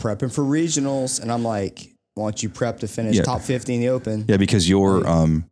[0.02, 3.24] prepping for regionals, and I'm like, why don't you prep to finish Yeah.
[3.24, 4.26] top 50 in the open?
[4.28, 5.46] Yeah, because your um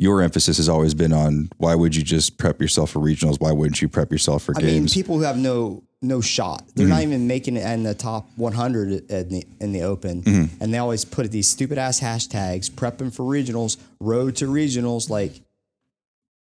[0.00, 3.38] your emphasis has always been on why would you just prep yourself for regionals?
[3.38, 4.66] Why wouldn't you prep yourself for games?
[4.66, 7.12] I mean, people who have no no shot, they're not mm-hmm.
[7.12, 10.62] even making it in the top 100 in the in the Open, mm-hmm.
[10.62, 15.10] and they always put these stupid ass hashtags prepping for regionals, road to regionals.
[15.10, 15.42] Like,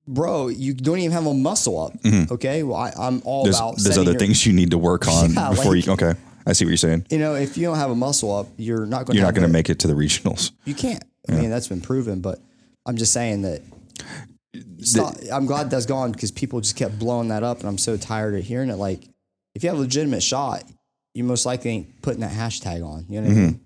[0.08, 2.02] bro, you don't even have a muscle up.
[2.02, 2.34] Mm-hmm.
[2.36, 3.76] Okay, well, I, I'm all there's about.
[3.78, 5.92] there's other your- things you need to work on Yeah, before like- you.
[5.92, 6.14] Okay,
[6.48, 7.08] I see what you're saying.
[7.10, 9.18] You know, if you don't have a muscle up, you're not going.
[9.18, 10.54] You're not going to make it to the regionals.
[10.64, 11.04] You can't.
[11.28, 12.22] I mean, that's been proven.
[12.22, 12.40] But
[12.86, 13.62] I'm just saying that.
[14.82, 17.98] Stop, I'm glad that's gone because people just kept blowing that up, and I'm so
[17.98, 18.78] tired of hearing it.
[18.78, 19.04] Like,
[19.54, 20.64] if you have a legitimate shot,
[21.14, 23.06] you most likely ain't putting that hashtag on.
[23.10, 23.66] You know what I mean?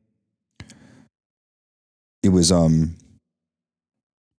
[2.24, 2.96] it was um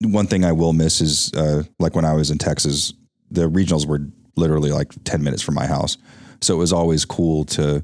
[0.02, 2.94] one thing I will miss is uh like when I was in Texas,
[3.30, 4.00] the regionals were
[4.36, 5.98] literally like 10 minutes from my house.
[6.42, 7.84] So it was always cool to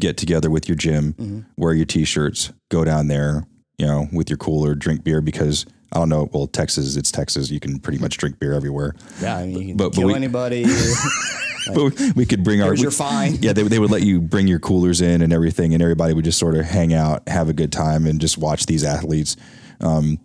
[0.00, 3.46] get together with your gym, wear your t-shirts, go down there,
[3.78, 7.50] you know, with your cooler, drink beer because I don't know, well Texas, it's Texas,
[7.50, 8.94] you can pretty much drink beer everywhere.
[9.22, 10.64] Yeah, I mean, you can But- but kill we- anybody.
[11.74, 13.36] But we could bring our we- your fine.
[13.42, 16.24] Yeah, they, they would let you bring your coolers in and everything, and everybody would
[16.24, 19.36] just sort of hang out, have a good time, and just watch these athletes.
[19.82, 20.18] Um,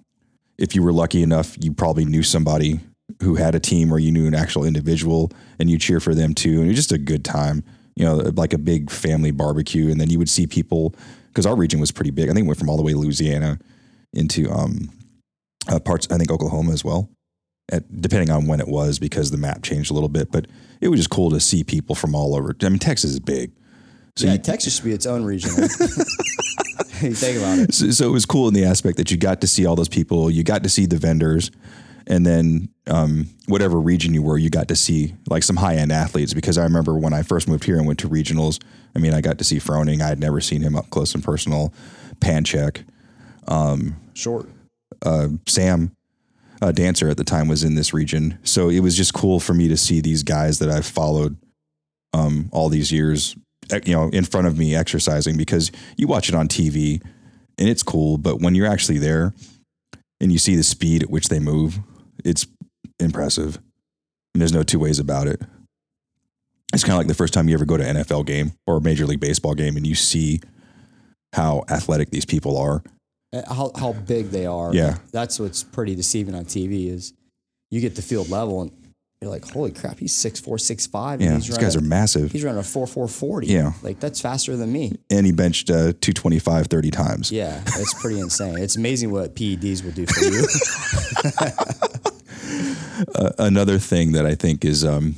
[0.58, 2.80] if you were lucky enough, you probably knew somebody
[3.22, 6.34] who had a team, or you knew an actual individual, and you cheer for them
[6.34, 6.60] too.
[6.60, 7.64] And it was just a good time,
[7.98, 9.92] you know, like a big family barbecue.
[9.92, 10.96] And then you would see people
[11.28, 12.30] because our region was pretty big.
[12.30, 13.60] I think it went from all the way Louisiana
[14.14, 14.90] into um,
[15.68, 16.08] uh, parts.
[16.12, 17.10] I think Oklahoma as well
[17.72, 20.32] at, depending on when it was because the map changed a little bit.
[20.32, 20.48] But
[20.82, 22.56] it was just cool to see people from all over.
[22.62, 23.52] I mean, Texas is big.
[24.16, 25.52] So, yeah, you, Texas should be its own region.
[25.58, 27.74] you think about it.
[27.74, 29.90] so, so it was cool in the aspect that you got to see all those
[29.90, 31.50] people, you got to see the vendors,
[32.06, 35.92] and then um, whatever region you were, you got to see like some high end
[35.92, 36.34] athletes.
[36.34, 38.62] Because I remember when I first moved here and went to regionals,
[38.96, 40.02] I mean, I got to see Froning.
[40.02, 41.74] I had never seen him up close and personal.
[42.20, 42.84] Panchik,
[44.14, 44.48] Short.
[45.48, 45.96] Sam,
[46.62, 48.40] uh, dancer at the time, was in this region.
[48.44, 51.38] So it was just cool for me to see these guys that I've followed
[52.14, 53.36] um, all these years,
[53.72, 57.02] eh, you know, in front of me exercising because you watch it on TV
[57.58, 58.18] and it's cool.
[58.18, 59.34] But when you're actually there
[60.20, 61.80] and you see the speed at which they move,
[62.24, 62.48] it's
[63.00, 63.58] impressive.
[64.34, 65.42] And there's no two ways about it.
[66.74, 68.78] It's kind of like the first time you ever go to an NFL game or
[68.78, 70.42] a Major League Baseball game and you see
[71.34, 72.84] how athletic these people are.
[73.34, 74.74] Uh, How, how big they are.
[74.74, 74.98] Yeah.
[75.12, 77.14] That's what's pretty deceiving on TV is
[77.72, 78.72] you get the field level and
[79.22, 81.14] you're like, holy crap, he's 6'4", 6'5".
[81.14, 82.32] and Yeah, these guys are massive.
[82.34, 83.72] He's running a 4'4", Yeah.
[83.82, 84.94] Like, that's faster than me.
[85.10, 87.32] and he benched uh, 225 30 times.
[87.32, 88.58] Yeah, it's pretty insane.
[88.60, 90.46] It's amazing what PEDs will do for you.
[93.40, 95.16] Another thing that I think is um,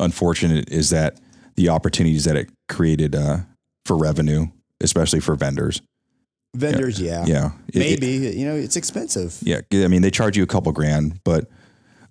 [0.00, 1.20] unfortunate is that
[1.56, 3.38] the opportunities that it created uh,
[3.86, 4.46] for revenue,
[4.80, 5.80] especially for vendors.
[6.54, 7.24] Vendors, yeah.
[7.26, 7.50] Yeah.
[7.68, 9.36] It- Maybe, you know, it's expensive.
[9.42, 9.60] Yeah.
[9.72, 11.48] I mean, they charge you a couple grand, but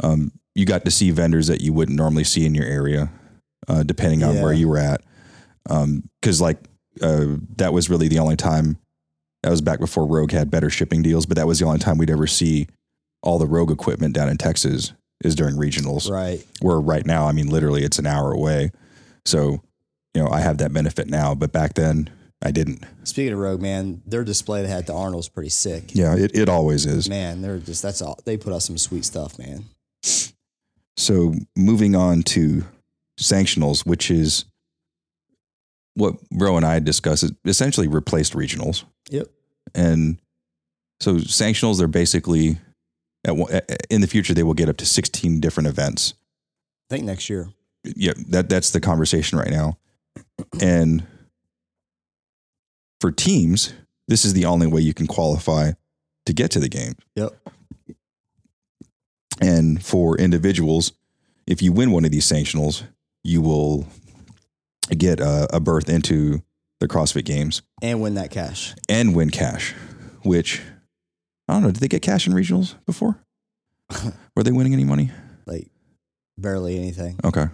[0.02, 3.10] um, you got to see vendors that you wouldn't normally see in your area,
[3.68, 4.44] uh, depending on Yeah.
[4.44, 5.02] where you were at.
[6.22, 6.58] Because, like,
[7.02, 8.78] uh, that was really the only time,
[9.44, 11.98] that was back before Rogue had better shipping deals, but that was the only time
[11.98, 12.68] we'd ever see
[13.22, 16.10] all the Rogue equipment down in Texas is during regionals.
[16.12, 16.46] Right.
[16.62, 18.72] where right now, I mean, literally it's an hour away.
[19.26, 19.62] So,
[20.14, 22.10] you know, I have that benefit now, but back then
[22.44, 22.84] I didn't.
[23.04, 25.96] Speaking of Rogue, man, their display they had to Arnold's pretty sick.
[25.96, 27.10] Yeah, it, it always is.
[27.10, 28.20] Man, they're just, that's all.
[28.26, 29.66] They put out some sweet stuff, man.
[30.98, 32.66] So moving on to
[33.20, 34.46] sanctionals, which is
[35.96, 38.84] what Bro and I discussed, it essentially replaced regionals.
[39.10, 39.28] Yep.
[39.74, 40.18] And
[41.00, 42.58] so sanctionals, they're basically
[43.26, 43.52] at, one-
[43.90, 46.14] in the future, they will get up to 16 different events.
[46.90, 47.50] I think next year.
[47.84, 49.78] yeah, that that's the conversation right now.
[50.62, 51.04] And
[53.04, 53.74] for teams,
[54.08, 55.74] this is the only way you can qualify
[56.26, 56.94] to get to the game.
[57.18, 57.34] Yep.
[59.42, 60.94] And for individuals,
[61.46, 62.84] if you win one of these sanctionals,
[63.22, 63.86] you will
[64.98, 66.44] get a, a berth into
[66.80, 68.74] the CrossFit Games And win that cash.
[68.88, 69.74] and win cash.
[70.24, 70.62] Which
[71.50, 71.72] I don't know.
[71.72, 73.20] Did they get cash in regionals before?
[74.38, 75.12] Were they winning any money?
[75.46, 75.68] Like,
[76.38, 77.20] barely anything.
[77.22, 77.48] Okay.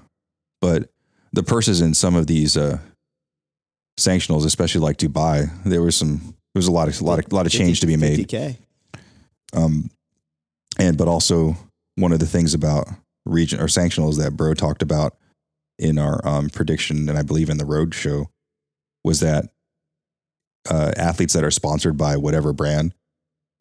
[0.61, 0.91] But
[1.33, 2.77] the purses in some of these uh,
[3.99, 6.17] sanctionals, especially like Dubai, there was some
[6.53, 8.27] there was a lot of a lot of, lot of change to be made.
[8.27, 8.57] 50K.
[9.53, 9.89] Um,
[10.77, 11.55] and but also
[11.95, 12.87] one of the things about
[13.25, 15.15] region or sanctionals that Bro talked about
[15.77, 18.29] in our um, prediction, and I believe in the road show,
[19.03, 19.45] was that
[20.69, 22.93] uh, athletes that are sponsored by whatever brand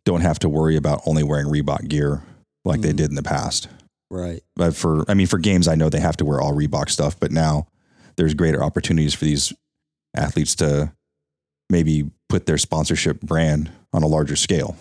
[0.04, 2.22] don't have to worry about only wearing Reebok gear
[2.64, 2.96] like they Mhm.
[2.96, 3.68] did in the past.
[4.10, 4.42] Right.
[4.56, 7.18] But for, I mean, for games, I know they have to wear all Reebok stuff,
[7.20, 7.66] but now
[8.16, 9.52] there's greater opportunities for these
[10.18, 10.92] athletes to
[11.70, 14.76] maybe put their sponsorship brand on a larger scale,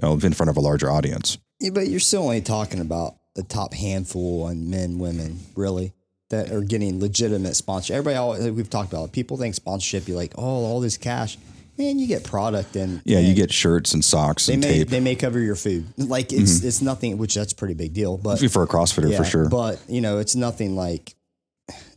[0.00, 1.38] you know, in front of a larger audience.
[1.60, 5.92] Yeah, but you're still only talking about the top handful and men, women, really,
[6.30, 7.96] that are getting legitimate sponsorship.
[7.96, 9.12] Everybody, always, we've talked about it.
[9.12, 11.36] People think sponsorship, you're like, oh, all this cash.
[11.78, 14.86] Man, you get product and Yeah, you get shirts and socks they and may tape
[14.86, 14.90] Mm-hmm.
[14.92, 15.84] they may cover your food.
[15.98, 18.16] Like it's it's nothing, which that's a pretty big deal.
[18.16, 19.48] But for a CrossFitter yeah, for sure.
[19.50, 21.14] But you know, it's nothing like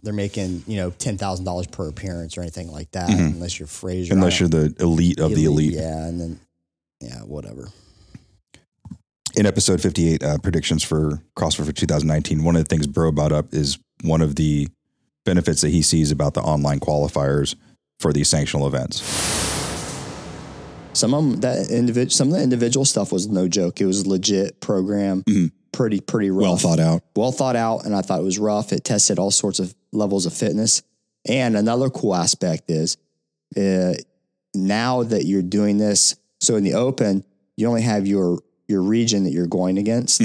[0.03, 3.67] they're making you know ten thousand dollars per appearance or anything like that, unless you're
[3.67, 4.13] Fraser.
[4.13, 4.19] Mm-hmm.
[4.19, 5.73] Unless you're the elite of the elite.
[5.73, 6.39] yeah, and then
[7.01, 7.69] yeah, whatever.
[9.35, 13.31] in episode 58 uh, predictions for CrossFit for 2019, one of the things Bro brought
[13.31, 14.67] up is one of the
[15.25, 17.55] benefits that he sees about the online qualifiers
[17.99, 19.01] for these sanctional events.
[20.93, 23.79] Some of them, that individual, some of the individual stuff was no joke.
[23.79, 25.23] It was legit program,
[25.71, 27.01] pretty pretty rough, Well thought out.
[27.15, 28.71] well thought out, and I thought it was rough.
[28.73, 30.81] It tested all sorts of levels of fitness.
[31.27, 32.97] And another cool aspect is
[33.57, 33.93] uh,
[34.53, 37.23] now that you're doing this, so in the open,
[37.57, 40.21] you only have your your region that you're going against.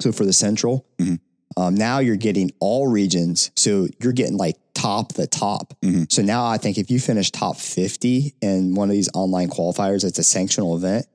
[0.00, 0.86] So for the central,
[1.56, 3.50] um, now you're getting all regions.
[3.56, 5.74] So you're getting like top the top.
[6.08, 10.04] So now I think if you finish top 50 in one of these online qualifiers,
[10.04, 11.06] it's a sanctional event.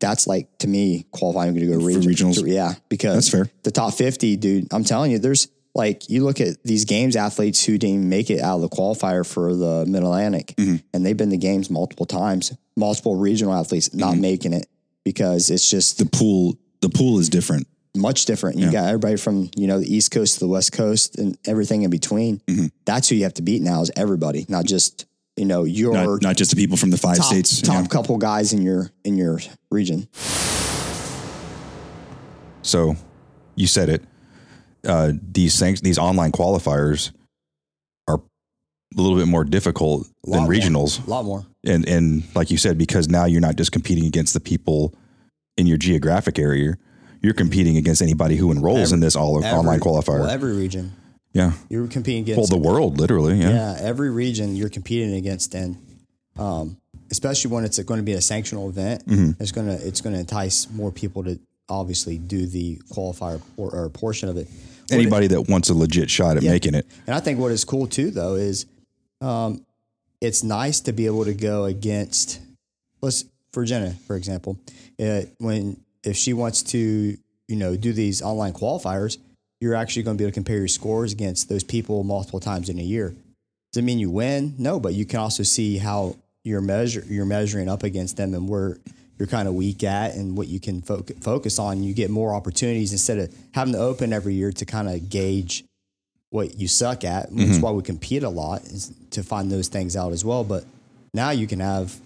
[0.00, 2.46] That's like to me qualifying to go region, regionals?
[2.46, 3.50] Yeah, because That's fair.
[3.62, 7.64] the top 50, dude, I'm telling you, there's like you look at these games athletes
[7.64, 10.76] who didn't make it out of the qualifier for the Mid Atlantic, Mm-hmm.
[10.94, 12.52] and they've been to games multiple times.
[12.76, 14.66] Multiple regional athletes not making it
[15.04, 16.04] because it's just Mm-hmm.
[16.04, 17.66] The pool, the pool is different.
[17.94, 18.58] much different.
[18.58, 21.82] You got everybody from you know the East Coast to the West Coast and everything
[21.82, 22.38] in between.
[22.46, 22.66] Mm-hmm.
[22.84, 26.22] That's who you have to beat now is everybody, not just you know your Not,
[26.22, 27.60] not just the people from the five top, states.
[27.60, 27.86] top yeah.
[27.88, 29.38] couple guys in your in your
[29.70, 30.08] region.
[32.62, 32.96] So
[33.54, 34.02] you said it.
[34.86, 37.12] Uh, these sanct- these online qualifiers
[38.08, 40.50] are a little bit more difficult than more.
[40.52, 41.04] regionals.
[41.06, 41.46] A lot more.
[41.64, 44.94] and and like you said, because now you're not just competing against the people
[45.56, 46.74] in your geographic area,
[47.22, 50.20] you're competing against anybody who enrolls in this all online qualifier.
[50.20, 50.92] Well, every region
[51.36, 52.50] yeah, you're competing well, against.
[52.50, 53.34] the world, literally.
[53.40, 55.76] Yeah, yeah, every region you're competing against, and
[56.38, 56.76] um,
[57.10, 59.40] especially when it's going to be a sanctional event, Mm-hmm.
[59.42, 64.28] it's gonna it's gonna entice more people to obviously do the qualifier or, or portion
[64.28, 64.48] of it.
[64.90, 66.52] Anybody that wants a legit shot at Yeah.
[66.52, 66.86] making it.
[67.08, 68.66] And I think what is cool too, though, is
[69.20, 69.64] um,
[70.20, 72.38] it's nice to be able to go against.
[73.02, 74.58] Let's for Jenna, for example,
[75.00, 76.78] uh, when if she wants to,
[77.48, 79.18] you know, do these online qualifiers,
[79.60, 82.68] you're actually going to be able to compare your scores against those people multiple times
[82.68, 83.14] in a year.
[83.72, 84.54] Does it mean you win?
[84.58, 88.48] No, but you can also see how you're measure you're measuring up against them and
[88.48, 88.78] where
[89.18, 91.82] you're kind of weak at and what you can fo- focus on.
[91.82, 95.64] You get more opportunities instead of having to open every year to kind of gauge
[96.30, 97.30] what you suck at.
[97.30, 97.60] That's mm-hmm.
[97.60, 100.44] why we compete a lot is to find those things out as well.
[100.44, 100.64] But
[101.14, 101.98] now you can have,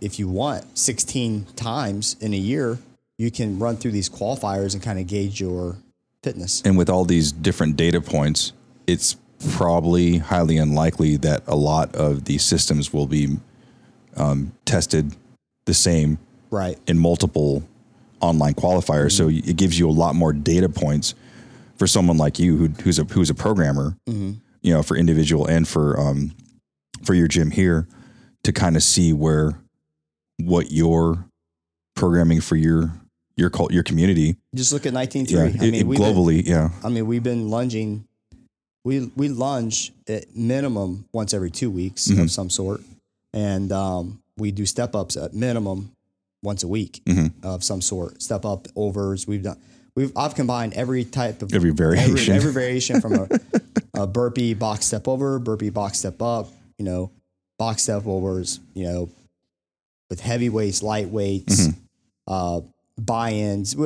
[0.00, 2.78] if you want, 16 times in a year,
[3.18, 5.76] you can run through these qualifiers and kind of gauge your
[6.22, 6.62] fitness.
[6.64, 8.52] And with all these different data points,
[8.86, 9.16] it's
[9.50, 13.36] probably highly unlikely that a lot of these systems will be
[14.16, 15.16] um, tested
[15.66, 16.18] the same
[16.50, 16.78] Right.
[16.86, 17.64] in multiple
[18.20, 19.12] online qualifiers.
[19.12, 21.14] So it gives you a lot more data points
[21.76, 25.66] for someone like you who, who's a who's a programmer, you know, for individual and
[25.66, 26.32] for um
[27.04, 27.88] for your gym here
[28.44, 29.58] to kind of see where
[30.38, 31.24] what you're
[31.96, 32.92] programming for your
[33.42, 34.36] your cult your community.
[34.54, 35.30] Just look at 19.3.
[35.30, 36.70] Yeah, I mean, it we've been- globally, yeah.
[36.82, 38.04] I mean, we've been lunging.
[38.84, 42.22] We we lunge at minimum once every two weeks Mm-hmm.
[42.22, 42.80] of some sort,
[43.34, 45.92] and um, we do step ups at minimum
[46.42, 47.46] once a week Mm-hmm.
[47.46, 48.22] of some sort.
[48.22, 49.26] Step up overs.
[49.26, 49.58] We've done.
[49.94, 52.10] We've I've combined every type of Every variation.
[52.12, 53.28] every, every variation from a,
[54.02, 56.48] a burpee box step over, burpee box step up.
[56.78, 57.10] You know,
[57.58, 58.58] box step overs.
[58.74, 59.08] You know,
[60.10, 61.78] with heavy weights, light weights, Mm-hmm.
[62.26, 62.60] uh,
[62.98, 63.76] buy-ins.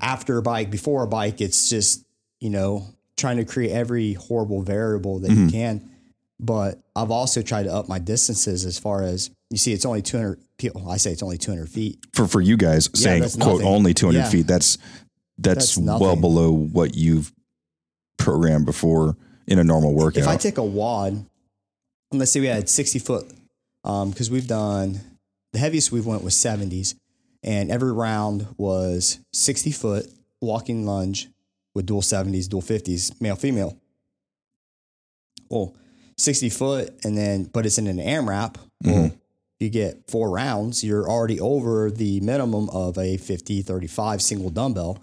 [0.00, 2.04] After a bike, before a bike, it's just
[2.40, 5.44] you know trying to create every horrible variable that Mm-hmm.
[5.46, 5.90] you can.
[6.42, 9.72] But I've also tried to up my distances as far as you see.
[9.74, 10.88] It's only 200 people.
[10.90, 11.98] I say it's only 200 feet.
[12.14, 13.66] For for you guys saying quote nothing.
[13.66, 14.28] only 200 Yeah.
[14.30, 14.78] feet, that's
[15.36, 17.32] that's, That's well below what you've
[18.18, 20.22] programmed before in a normal workout.
[20.22, 21.24] If I take a wad,
[22.12, 23.26] let's say we had 60 foot,
[23.82, 25.00] because we've done
[25.52, 26.94] the heaviest we've went was 70s,
[27.42, 30.06] and every round was 60 foot
[30.40, 31.28] walking lunge
[31.74, 33.78] with dual 70s, dual 50s, male female.
[35.48, 35.74] Well,
[36.16, 38.56] 60 foot, and then but it's in an AMRAP.
[38.84, 39.16] Well, mm-hmm.
[39.58, 44.98] you get four rounds, you're already over the minimum of a 50 35 single dumbbell.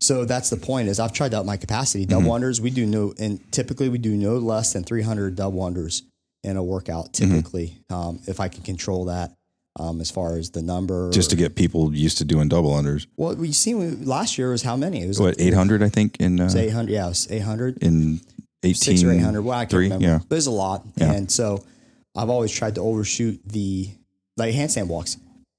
[0.00, 0.88] So that's the point.
[0.88, 2.06] Is I've tried out my capacity.
[2.06, 2.64] Double unders, mm-hmm.
[2.64, 6.02] we do no, and typically we do no less than 300 double unders
[6.44, 7.12] in a workout.
[7.12, 7.94] Typically, mm-hmm.
[7.94, 9.32] um, if I can control that,
[9.78, 11.10] um, as far as the number.
[11.10, 13.06] just to get people used to doing double unders.
[13.16, 15.02] well, we seen last year was how many?
[15.02, 15.82] It was What eight hundred?
[15.82, 16.92] I think in uh, eight hundred.
[16.92, 17.78] Yeah, it was eight hundred.
[17.82, 18.20] in
[18.62, 19.42] eighteen six or eight hundred.
[19.42, 20.04] Well, I can't three, remember.
[20.06, 20.84] Yeah, But it's a lot.
[20.96, 21.12] Yeah.
[21.12, 21.64] And so
[22.16, 23.88] I've always tried to overshoot the
[24.36, 25.16] like handstand walks.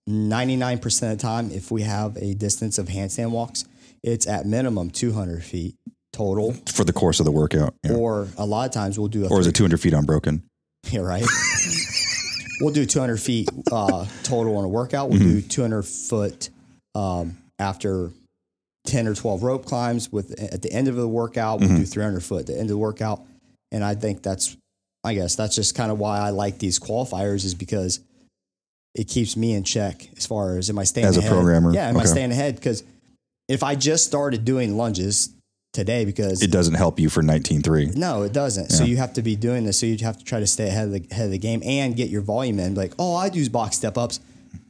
[0.07, 3.66] Ninety nine percent of the time, if we have a distance of handstand walks,
[4.03, 5.76] it's at minimum two hundred feet
[6.12, 6.53] total.
[6.66, 7.76] for the course of the workout.
[7.84, 7.93] Yeah.
[7.93, 10.43] Or a lot of times we'll do a Or is it two hundred feet unbroken?
[10.91, 11.24] yeah, right.
[12.62, 15.10] we'll do two hundred feet uh, total on a workout.
[15.10, 15.30] We'll Mm-hmm.
[15.30, 16.49] do two hundred foot
[16.95, 18.12] um, after
[18.86, 20.12] ten or twelve rope climbs.
[20.12, 22.64] With at the end of the workout, we'll do three hundred foot at the end
[22.64, 23.22] of the workout.
[23.72, 24.57] And I think that's,
[25.03, 27.99] I guess that's just kind of why I like these qualifiers is because
[28.95, 31.88] it keeps me in check as far as am I staying As a programmer, Yeah,
[31.88, 32.55] am I staying ahead?
[32.55, 32.84] Because
[33.47, 35.30] if I just started doing lunges
[35.74, 37.88] today, because It doesn't help you for nineteen three.
[37.88, 38.70] no, it doesn't.
[38.70, 39.80] So you have to be doing this.
[39.80, 41.95] So you have to try to stay ahead of the ahead of the game and
[41.95, 42.76] get your volume in.
[42.76, 44.20] Like, oh, I do box step ups.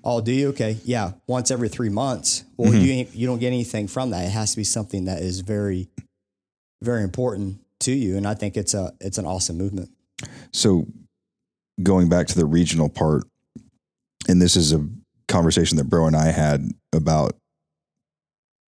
[0.03, 0.49] Oh, do you?
[0.49, 2.43] Okay, yeah, once every three months.
[2.57, 2.81] Well, mm-hmm.
[2.81, 4.25] you ain't, you don't get anything from that.
[4.25, 5.89] It has to be something that is very,
[6.81, 8.17] very important to you.
[8.17, 9.89] And I think it's a it's an awesome movement.
[10.51, 10.87] So
[11.81, 13.23] going back to the regional part,
[14.27, 14.85] and this is a
[15.27, 17.35] conversation that Bro and I had about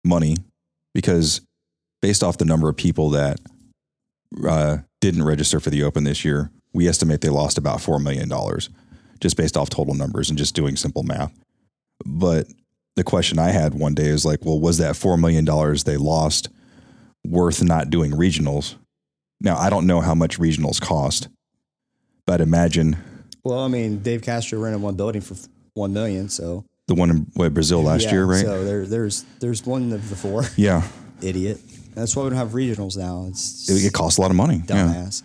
[0.05, 0.37] money,
[0.93, 1.41] because
[2.03, 3.39] based off the number of people that
[4.45, 8.29] uh, didn't register for the Open this year, we estimate they lost about $4 million
[9.21, 11.33] just based off total numbers and just doing simple math.
[12.05, 12.47] But
[12.97, 15.45] the question I had one day is like, well, was that $4 million
[15.85, 16.49] they lost
[17.23, 18.75] worth not doing regionals?
[19.39, 21.29] Now, I don't know how much regionals cost,
[22.27, 22.97] but imagine
[23.45, 25.37] Well, I mean, Dave Castro rented one building for
[25.73, 26.27] one million.
[26.27, 28.43] So the one in what, Brazil last yeah, year, right?
[28.43, 30.43] So there, there's there's one of the four.
[30.57, 30.85] yeah.
[31.21, 31.61] Idiot.
[31.95, 33.25] That's why we don't have regionals now.
[33.29, 34.63] It's It, it costs a lot of money.
[34.67, 34.75] Yeah.
[34.87, 35.23] dumbass.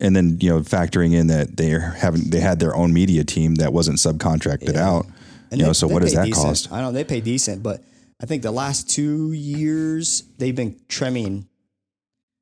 [0.00, 3.54] And then, you know, factoring in that they're having, they had their own media team
[3.56, 4.88] that wasn't subcontracted Yeah.
[4.90, 5.06] out.
[5.50, 6.44] And you know, so what does that decent.
[6.46, 6.72] cost?
[6.72, 6.86] I don't.
[6.86, 6.92] know.
[6.92, 7.84] They pay decent, but
[8.20, 11.46] I think the last two years they've been trimming.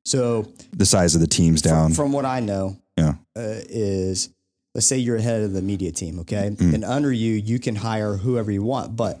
[0.05, 1.89] So The size of the teams down.
[1.89, 3.15] from, from what I know, yeah.
[3.37, 4.29] uh, is
[4.73, 6.73] let's say you're head of the media team, okay, Mm.
[6.73, 9.19] and under you you can hire whoever you want, but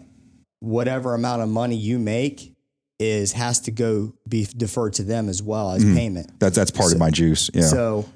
[0.61, 2.50] whatever amount of money you make
[3.01, 6.39] is has to go be deferred to them as well as payment.
[6.39, 7.49] That's, that's part of my juice.
[7.53, 7.63] Yeah.
[7.63, 8.07] So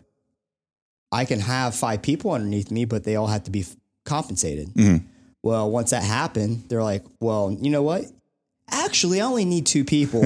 [1.11, 3.75] I can have five people underneath me, but they all have to be f-
[4.05, 4.69] compensated.
[4.69, 5.05] Mm-hmm.
[5.41, 8.05] Well, once that happened, they're like, well, you know what?
[8.69, 10.21] Actually, I only need two people.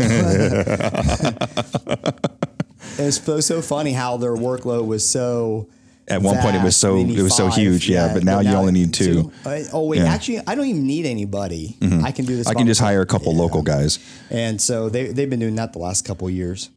[2.98, 5.70] it's so, so funny how their workload was so.
[6.10, 8.72] At one point it was so- it was so huge, yeah, but now you only
[8.72, 9.32] need two.
[9.46, 10.04] Uh, oh wait, Yeah.
[10.06, 10.14] Mm-hmm.
[10.14, 11.78] actually, I don't even need anybody.
[11.82, 12.48] I can do this.
[12.48, 13.40] I can just hire a couple Yeah.
[13.40, 14.00] local guys.
[14.30, 16.70] And so they they've been doing that the last couple of years.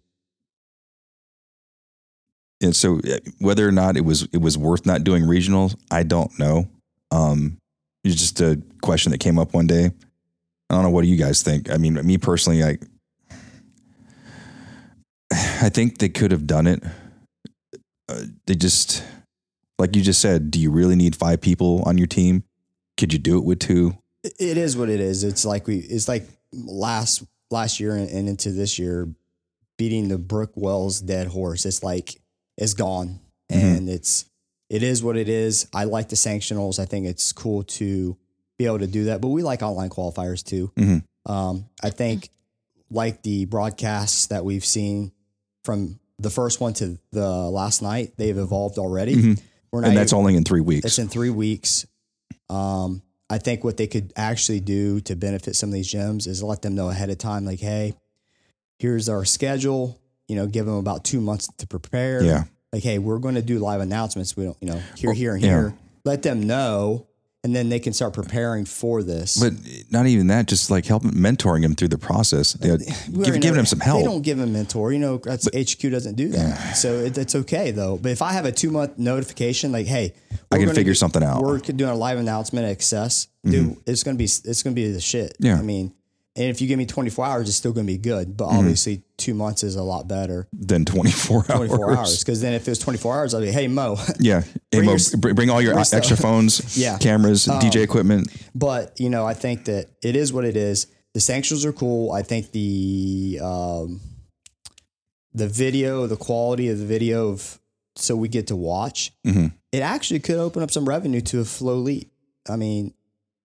[2.63, 6.05] And so uh, whether or not it was, it was worth not doing regionals, I
[6.05, 6.69] don't know.
[7.11, 7.57] Um,
[8.05, 9.87] it's just a question that came up one day.
[10.71, 10.91] I don't know.
[10.91, 11.71] What do you guys think?
[11.73, 12.79] I mean, me personally, I,
[15.33, 16.83] I think they could have done it.
[18.09, 19.03] Uh, they just,
[19.83, 22.45] like you just said, do you really need five people on your team?
[22.97, 23.99] Could you do it with two?
[24.23, 25.25] It- is what it is.
[25.25, 29.09] It's like we it's like last last year and, into this year
[29.77, 31.67] beating the Brooke Wells dead horse.
[31.67, 32.15] It's like
[32.57, 33.19] it's gone.
[33.51, 34.25] And it's
[34.71, 35.67] it is what it is.
[35.75, 36.79] I like the sanctionals.
[36.79, 38.17] I think it's cool to
[38.59, 39.21] be able to do that.
[39.21, 40.71] But we like online qualifiers too.
[40.77, 41.03] Mhm.
[41.27, 42.31] Um, I think
[42.91, 45.11] like the broadcasts that we've seen
[45.65, 49.17] from the first one to the last night, they've evolved already.
[49.17, 49.41] Mhm.
[49.73, 50.85] We're not And that's able- only in three weeks.
[50.87, 51.87] it's in three weeks.
[52.49, 56.43] Um, I think what they could actually do to benefit some of these gyms is
[56.43, 57.95] let them know ahead of time, like, hey,
[58.79, 59.99] here's our schedule.
[60.29, 62.23] You know, give them about two months to prepare.
[62.23, 62.45] Yeah.
[62.73, 64.37] Like, hey, we're going to do live announcements.
[64.37, 65.49] We don't, you know, here, here, and yeah.
[65.49, 65.75] here.
[66.05, 67.07] Let them know,
[67.45, 69.37] and then they can start preparing for this.
[69.37, 69.55] But
[69.91, 72.57] not even that, just like helping mentoring him through the process.
[72.61, 72.77] You know,
[73.25, 74.01] give, giving him some help.
[74.01, 74.93] They don't give him mentor.
[74.93, 76.77] You know, that's HQ doesn't do that.
[76.77, 77.97] So it, it's okay though.
[77.97, 80.15] But if I have a two month notification, like, hey,
[80.53, 81.43] I can figure do- something out.
[81.43, 83.71] We're doing a live announcement at Access, dude.
[83.71, 83.81] Mm-hmm.
[83.87, 85.37] It's gonna be it's gonna be the shit.
[85.41, 85.59] Yeah.
[85.59, 85.93] I mean,
[86.35, 88.37] and if you give me 24 hours, it's still gonna be good.
[88.37, 88.59] But Mm-hmm.
[88.59, 90.49] obviously, two months is a lot better.
[90.53, 91.69] Than 24 hours.
[91.69, 93.97] 24 hours, because then if it was 24 hours, I'd be, hey Mo.
[94.19, 94.41] Yeah.
[94.71, 96.19] Hey, Bring Mo, your- bring all your extra stuff.
[96.21, 96.97] phones, Yeah.
[96.99, 98.29] cameras, DJ equipment.
[98.55, 100.87] But you know, I think that it is what it is.
[101.15, 102.11] The sanctions are cool.
[102.13, 104.01] I think the um,
[105.35, 107.59] the video, the quality of the video of
[107.97, 109.53] so we get to watch, Mhm.
[109.71, 112.09] it actually could open up some revenue to a FloElite.
[112.49, 112.95] I mean,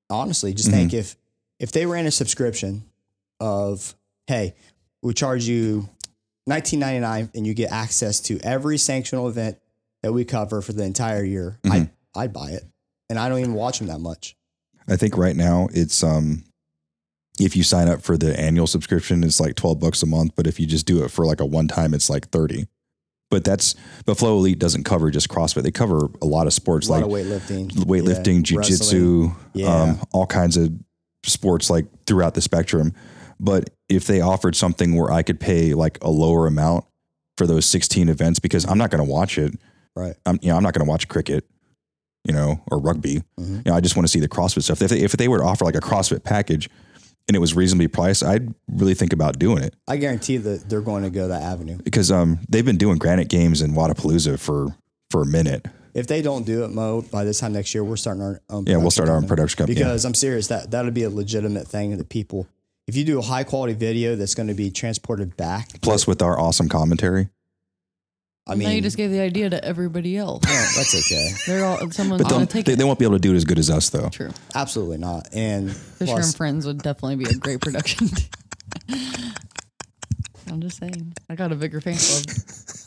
[0.09, 0.99] honestly, just think Mm-hmm.
[0.99, 1.15] if
[1.59, 2.83] if they ran a subscription
[3.39, 3.95] of
[4.27, 4.55] hey,
[5.01, 5.89] we charge you
[6.45, 9.57] nineteen ninety nine and you get access to every sanctional event
[10.03, 12.19] that we cover for the entire year, I Mm-hmm.
[12.19, 12.63] I'd buy it,
[13.09, 14.35] and I don't even watch them that much.
[14.87, 16.43] I think right now it's um
[17.39, 20.31] if you sign up for the annual subscription, it's like twelve bucks a month.
[20.35, 22.67] But if you just do it for like a one time, it's like thirty.
[23.29, 25.61] But that's but FloElite doesn't cover just CrossFit.
[25.63, 29.67] They cover a lot of sports A lot like of weightlifting, weightlifting, yeah, jujitsu, Yeah.
[29.67, 30.71] um, all kinds of
[31.27, 32.93] sports like throughout the spectrum.
[33.39, 36.85] But if they offered something where I could pay like a lower amount
[37.37, 39.53] for those 16 events, because I'm not going to watch it.
[39.95, 40.15] Right.
[40.25, 41.45] I'm, you know, I'm not going to watch cricket,
[42.23, 43.23] you know, or rugby.
[43.39, 43.57] Mhm.
[43.65, 44.81] You know, I just want to see the CrossFit stuff.
[44.81, 46.69] If they, if they were to offer like a CrossFit package
[47.27, 50.81] and it was reasonably priced, I'd really think about doing it I guarantee that they're
[50.81, 51.77] going to go that avenue.
[51.83, 54.75] because um, they've been doing Granite Games in Wodapalooza for
[55.11, 55.65] for a minute.
[55.97, 58.65] If they don't do it, Mo, by this time next year, we're starting our own.
[58.67, 59.79] Yeah, we'll production start our own production company.
[59.79, 59.85] yeah.
[59.87, 62.47] Because I'm serious, that that'll be a legitimate thing that people.
[62.85, 66.21] If you do a high quality video that's going to be transported back, Plus, with
[66.21, 67.29] our awesome commentary,
[68.45, 70.43] I now you just gave the idea to everybody else.
[70.45, 71.31] no, that's okay.
[71.47, 72.75] They're all someone's but gonna they'll- take they, it.
[72.75, 74.09] they won't be able to do it as good as us, though.
[74.09, 74.29] True.
[74.53, 75.27] Absolutely not.
[75.33, 78.07] And Fisher plus, and Friends would definitely be a great production.
[80.49, 81.13] I'm just saying.
[81.27, 82.25] I got a bigger fan club.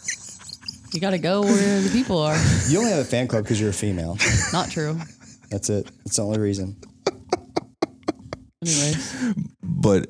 [0.93, 2.37] You got to go where the people are.
[2.69, 4.17] you only have a fan club because you're a female.
[4.53, 4.99] Not true.
[5.51, 5.91] That's it.
[6.05, 6.77] That's the only reason.
[8.63, 10.07] Anyways, But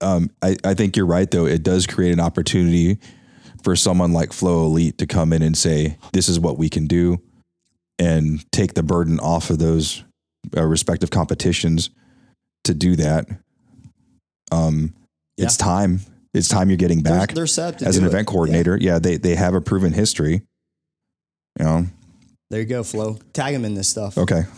[0.00, 1.46] um, I, I think you're right, though.
[1.46, 2.98] It does create an opportunity
[3.62, 7.20] for someone like FloElite to come in and say, this is what we can do
[7.98, 10.02] and take the burden off of those
[10.56, 11.90] uh, respective competitions
[12.64, 13.26] to do that.
[14.50, 14.94] Um,
[15.36, 16.00] It's time.
[16.32, 18.08] It's time you're getting back they're set as an it.
[18.08, 18.76] event coordinator.
[18.80, 18.98] Yeah.
[19.00, 20.42] they, they have a proven history.
[21.58, 21.86] You know,
[22.50, 23.18] There you go, Flo.
[23.32, 24.16] Tag them in this stuff.
[24.18, 24.42] Okay.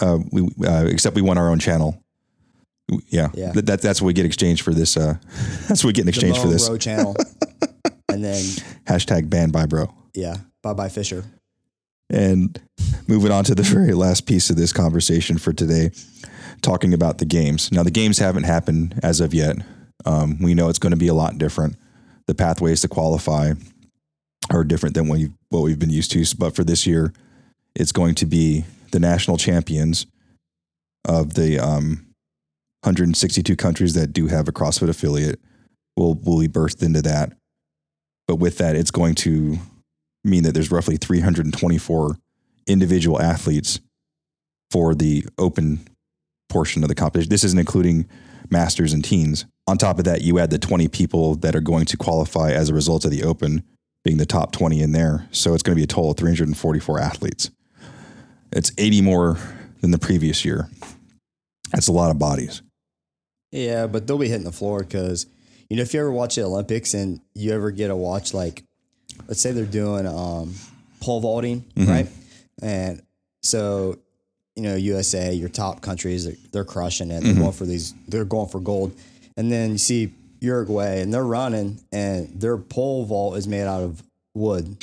[0.00, 2.00] Uh, we uh, except we want our own channel.
[3.08, 3.52] Yeah, Yeah.
[3.52, 4.96] Th- that, that's what we get exchanged for this.
[4.96, 5.14] Uh,
[5.68, 6.68] that's what we get in exchange for this.
[6.68, 7.16] Bro channel.
[8.08, 8.40] and then,
[8.86, 9.92] Hashtag banned by bro.
[10.14, 11.24] yeah, bye bye, Fisher.
[12.08, 12.58] And
[13.08, 15.90] moving on to the very last piece of this conversation for today,
[16.62, 17.70] talking about the games.
[17.72, 19.56] Now, the games haven't happened as of yet.
[20.04, 21.76] Um, we know it's going to be a lot different.
[22.26, 23.52] The pathways to qualify
[24.50, 25.20] are different than what,
[25.50, 26.24] what we've been used to.
[26.38, 27.12] But for this year,
[27.74, 30.06] it's going to be the national champions
[31.06, 32.06] of the um,
[32.82, 35.40] 162 countries that do have a CrossFit affiliate
[35.96, 37.32] will will be birthed into that.
[38.26, 39.58] But with that, it's going to
[40.24, 42.16] mean that there's roughly 324
[42.66, 43.80] individual athletes
[44.70, 45.80] for the open
[46.48, 47.30] portion of the competition.
[47.30, 48.08] This isn't including
[48.50, 49.46] masters and teens.
[49.70, 52.70] On top of that, you add the 20 people that are going to qualify as
[52.70, 53.62] a result of the open
[54.02, 55.28] being the top 20 in there.
[55.30, 57.52] So it's going to be a total of 344 athletes.
[58.50, 59.38] It's 80 more
[59.80, 60.68] than the previous year.
[61.70, 62.62] That's a lot of bodies.
[63.52, 65.26] Yeah, but they'll be hitting the floor because,
[65.68, 68.64] you know, if you ever watch the Olympics and you ever get to watch, like,
[69.28, 70.52] let's say they're doing um,
[70.98, 72.08] pole vaulting, right?
[72.60, 73.02] And
[73.44, 74.00] so,
[74.56, 77.22] you know, USA, your top countries, they're, they're crushing it.
[77.22, 78.96] They're going for these, they're going for gold.
[79.40, 83.82] And then you see Uruguay and they're running and their pole vault is made out
[83.82, 84.02] of
[84.34, 84.66] wood.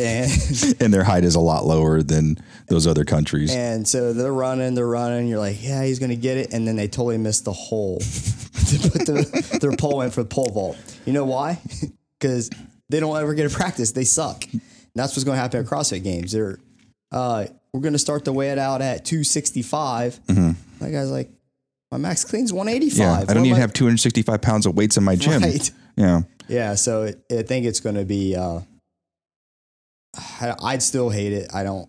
[0.00, 0.30] and
[0.80, 3.54] And their height is a lot lower than those other countries.
[3.54, 5.28] And so they're running, they're running.
[5.28, 8.78] You're like, yeah, he's gonna get it, and then they totally missed the hole to
[8.90, 10.76] put the, their pole in for the pole vault.
[11.06, 11.60] You know why?
[12.18, 12.50] Because
[12.88, 13.92] they don't ever get to practice.
[13.92, 14.44] They suck.
[14.52, 14.60] And
[14.96, 16.32] that's what's going to happen at CrossFit Games.
[16.32, 16.58] They're
[17.12, 20.20] uh, we're going to start the weigh it out at 265.
[20.80, 21.30] That guy's like,
[21.90, 22.98] my max clean's 185.
[22.98, 23.00] Mm-hmm.
[23.02, 25.42] yeah, I don't am even have 265 pounds of weights in my gym.
[25.42, 25.70] Right.
[25.96, 26.20] Yeah.
[26.48, 28.34] Yeah, so it, I think it's going to be.
[28.36, 28.60] Uh,
[30.40, 31.50] I, I'd still hate it.
[31.54, 31.88] I don't.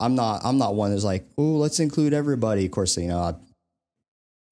[0.00, 0.40] I'm not.
[0.44, 2.64] I'm not one that's like, oh, let's include everybody.
[2.66, 3.34] Of course, you know, I,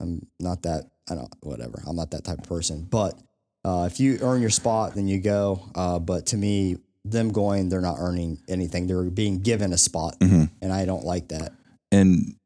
[0.00, 0.84] I'm not that.
[1.10, 1.28] I don't.
[1.40, 1.82] Whatever.
[1.86, 2.86] I'm not that type of person.
[2.88, 3.18] But
[3.64, 5.68] uh, if you earn your spot, then you go.
[5.74, 8.86] Uh, but to me, them going, they're not earning anything.
[8.86, 10.50] They're being given a spot, Mhm.
[10.62, 11.52] and I don't like that.
[11.92, 12.36] and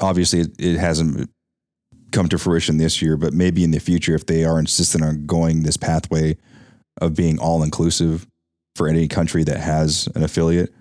[0.00, 1.30] obviously it, it hasn't
[2.12, 5.26] come to fruition this year but maybe in the future if they are insistent on
[5.26, 6.36] going this pathway
[7.00, 8.26] of being all inclusive
[8.74, 10.72] for any country that has an affiliate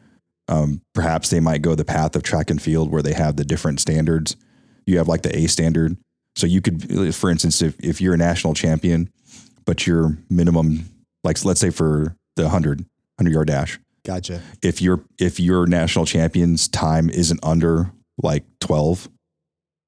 [0.50, 3.46] um, perhaps they might go the path of track and field where they have the
[3.46, 4.36] different standards.
[4.86, 5.96] You have like the a standard.
[6.36, 9.10] So you could for instance if, if you're a national champion
[9.66, 10.90] but your minimum
[11.24, 12.80] like let's say for the 100
[13.18, 13.80] 100 yard dash.
[14.04, 14.42] Gotcha.
[14.64, 17.92] if your if your national champion's time isn't under
[18.22, 19.10] like 12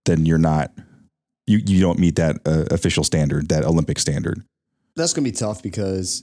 [0.06, 0.72] then you're not
[1.48, 4.44] you you don't meet that uh, official standard that olympic standard
[4.96, 6.22] that's gonna be tough because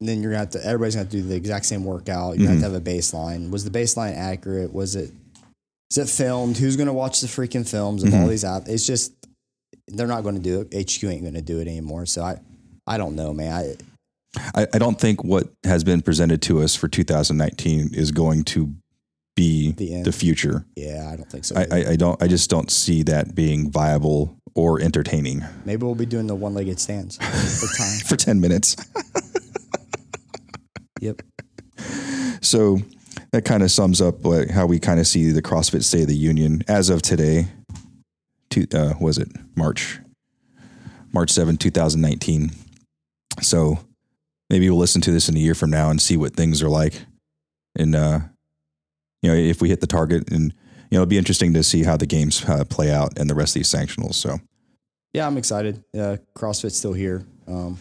[0.00, 2.38] then you're gonna have to everybody's gonna have to do the exact same workout.
[2.38, 3.50] You have to have a baseline.
[3.50, 4.72] Was the baseline accurate?
[4.72, 5.12] Was it
[5.90, 6.56] is it filmed?
[6.56, 8.68] Who's gonna watch the freaking films of all these apps?
[8.68, 9.12] It's just
[9.88, 10.90] they're not gonna do it.
[10.90, 12.06] HQ ain't gonna do it anymore.
[12.06, 12.40] So I
[12.86, 13.52] I don't know, man.
[13.52, 13.76] I
[14.54, 18.74] I, I don't think what has been presented to us for 2019 is going to
[19.36, 20.64] be The the, future.
[20.76, 21.56] Yeah, I don't think so.
[21.56, 21.66] I.
[21.70, 22.22] I, I don't.
[22.22, 26.78] I just don't see that being viable or entertaining Maybe we'll be doing the one-legged
[26.78, 27.98] stands for time.
[28.06, 28.76] for ten minutes.
[31.04, 31.20] Yep.
[32.40, 32.78] So
[33.32, 36.08] that kind of sums up what, how we kind of see the CrossFit State of
[36.08, 37.48] the Union as of today.
[38.50, 39.98] To, uh, was it March,
[41.12, 42.52] March 7, 2019.
[43.42, 43.80] So
[44.48, 46.70] maybe we'll listen to this in a year from now and see what things are
[46.70, 47.02] like.
[47.76, 48.20] And, uh,
[49.24, 50.52] you know, if we hit the target and,
[50.90, 53.34] you know, it'll be interesting to see how the games uh, play out and the
[53.34, 54.14] rest of these sanctionals.
[54.14, 54.38] So
[55.14, 55.82] Yeah, I'm excited.
[55.96, 57.24] Uh, CrossFit's still here.
[57.48, 57.78] Um,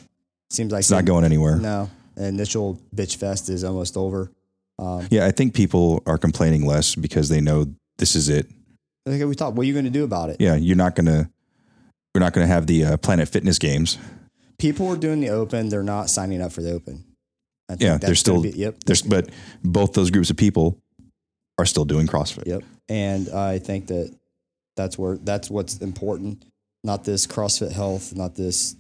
[0.50, 1.58] seems like it's not going anywhere.
[1.58, 4.32] No, initial bitch fest is almost over.
[4.80, 5.26] Um, Yeah.
[5.26, 7.66] I think people are complaining less because they know
[7.98, 8.48] this is it.
[9.06, 10.38] like we talked, what are you going to do about it?
[10.40, 10.56] Yeah.
[10.56, 11.30] You're not going to,
[12.16, 13.98] we're not going to have the uh, Planet Fitness games.
[14.58, 15.68] People are doing the open.
[15.68, 17.04] They're not signing up for the open.
[17.68, 18.78] I think Yeah, they're still be- yep.
[18.86, 19.30] there's but
[19.62, 20.78] both those groups of people
[21.58, 22.46] are still doing CrossFit.
[22.48, 22.64] Yep.
[22.90, 24.14] And I think that
[24.76, 26.44] that's where that's what's important.
[26.84, 28.76] Not this CrossFit health, not this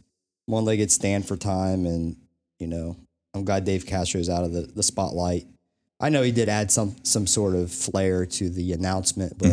[0.45, 1.86] one legged stand for time.
[1.86, 2.17] And,
[2.59, 2.97] you know,
[3.34, 5.45] I'm glad Dave Castro's out of the, the spotlight.
[6.01, 9.47] I know he did add some some sort of flair to the announcement, but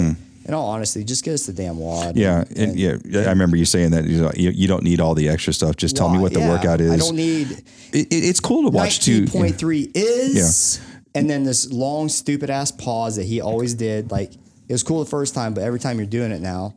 [0.46, 2.16] in all honesty, just get us the damn wad.
[2.16, 2.18] Mm-hmm.
[2.18, 5.00] Yeah, and, yeah, yeah, I remember you saying that you, know, you you don't need
[5.00, 5.76] all the extra stuff.
[5.76, 6.90] Just tell me what the Yeah, workout is.
[6.90, 7.62] I don't need it,
[7.92, 9.26] it- it's cool to watch too.
[9.26, 10.80] 19.3 is.
[11.14, 14.10] And then this long, stupid ass pause that he always did.
[14.10, 16.76] Like, it was cool the first time, but every time you're doing it now,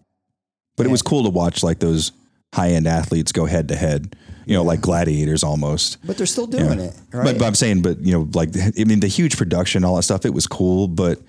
[0.75, 2.11] But it was cool to watch like those
[2.53, 4.15] high end athletes go head to head.
[4.45, 6.05] You know, like gladiators almost.
[6.05, 6.93] but they're still doing it.
[7.13, 7.23] Right.
[7.23, 10.03] But, but I'm saying, but you know, like I mean, the huge production, all that
[10.03, 10.88] stuff, it was cool.
[10.89, 11.19] But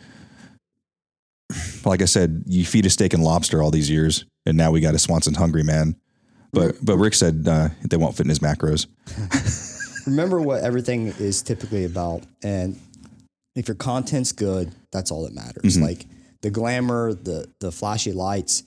[1.84, 4.80] like I said, you feed a steak and lobster all these years, and now we
[4.80, 5.94] got a Swanson hungry man.
[6.52, 8.86] But but Rick said uh, they won't fit in his macros.
[10.06, 12.78] remember what everything is typically about and
[13.56, 15.84] if your content's good that's all that matters Mm-hmm.
[15.84, 16.06] like
[16.42, 18.62] the glamour the the flashy lights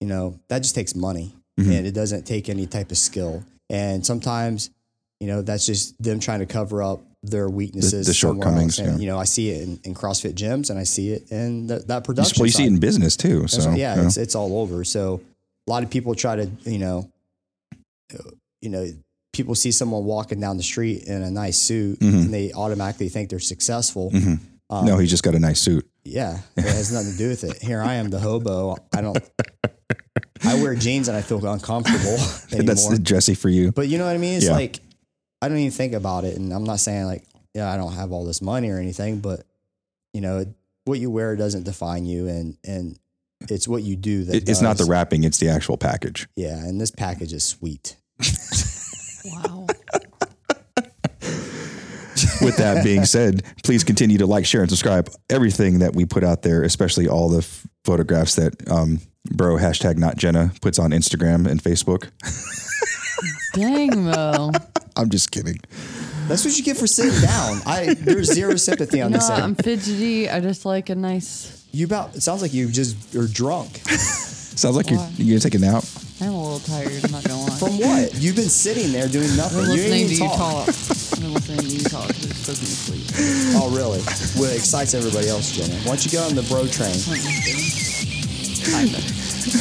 [0.00, 1.72] you know that just takes money Mm-hmm.
[1.72, 4.70] and it doesn't take any type of skill and sometimes
[5.18, 8.92] you know that's just them trying to cover up their weaknesses the somewhere shortcomings, and
[8.92, 8.98] yeah.
[8.98, 11.80] you know i see it in, in crossfit gyms and i see it in the,
[11.80, 13.48] that production well, you see it in business too.
[13.48, 13.76] So right.
[13.76, 14.84] yeah, you it's it's all over.
[14.84, 15.20] So
[15.66, 17.10] a lot of people try to, you know,
[18.62, 18.86] you know,
[19.38, 22.16] people see someone walking down the street in a nice suit Mm-hmm.
[22.18, 24.12] and they automatically think they're successful.
[24.70, 25.88] Um, no, he just got a nice suit.
[26.04, 27.62] Yeah, it has nothing to do with it.
[27.62, 28.76] Here I am, the hobo.
[28.94, 29.18] I don't.
[30.44, 32.16] I wear jeans and I feel uncomfortable
[32.52, 32.66] anymore.
[32.66, 33.72] That's dressy for you.
[33.72, 34.34] But you know what I mean?
[34.36, 34.52] It's Yeah.
[34.52, 34.80] like
[35.40, 37.24] I don't even think about it, and I'm not saying like,
[37.54, 39.44] yeah, I don't have all this money or anything, but
[40.12, 40.44] you know,
[40.84, 42.98] what you wear doesn't define you, and and
[43.48, 44.36] it's what you do that.
[44.36, 46.28] It- it's not the wrapping; it's the actual package.
[46.36, 47.96] Yeah, and this package is sweet.
[49.32, 49.66] Wow.
[52.40, 56.22] With that being said, please continue to like, share, and subscribe everything that we put
[56.24, 59.00] out there, especially all the f- photographs that um,
[59.30, 62.10] bro hashtag not Jenna puts on Instagram and Facebook.
[63.54, 64.52] Dang, Mo.
[64.96, 65.58] I'm just kidding.
[66.26, 67.60] That's what you get for sitting down.
[67.66, 69.34] I there's zero sympathy on You know, this what?
[69.38, 69.44] end.
[69.44, 70.28] I'm fidgety.
[70.28, 71.66] I just like a nice.
[71.72, 73.76] You about it sounds like you just are drunk.
[74.58, 75.84] Sounds like you're you're gonna take a nap.
[76.20, 77.04] I'm a little tired.
[77.04, 77.56] I'm not gonna lie.
[77.58, 78.12] From what?
[78.18, 79.66] You've been sitting there doing I've nothing.
[79.66, 80.66] been You ain't listening to you talk.
[80.66, 80.68] talk.
[80.68, 82.10] I've been listening to you talk.
[82.10, 83.06] It just puts me to sleep.
[83.54, 84.02] Oh, really?
[84.34, 85.76] Well, it excites everybody else, Jenna.
[85.86, 86.98] Why don't you go on the bro train?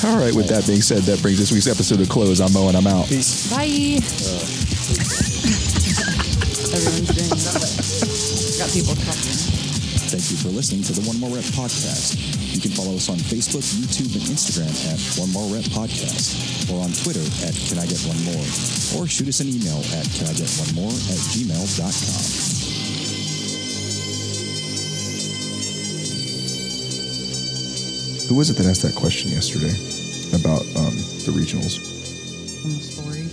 [0.03, 0.33] All right.
[0.33, 2.41] With that being said, that brings this week's episode to close.
[2.41, 3.05] I'm Mo and I'm out.
[3.07, 3.51] Peace.
[3.53, 4.01] Bye.
[4.01, 4.41] Uh.
[6.73, 7.61] Everyone's doing that.
[8.57, 9.56] Got people talking.
[10.07, 12.15] Thank you for listening to the One More Rep podcast.
[12.55, 16.79] You can follow us on Facebook, YouTube, and Instagram at One More Rep Podcast, or
[16.81, 18.45] on Twitter at Can I Get One More,
[18.95, 22.47] or shoot us an email at Can I Get One More at gmail.com.
[28.29, 29.71] Who was it that asked that question yesterday
[30.35, 30.91] about um,
[31.23, 31.79] the regionals?
[32.65, 33.23] on the story.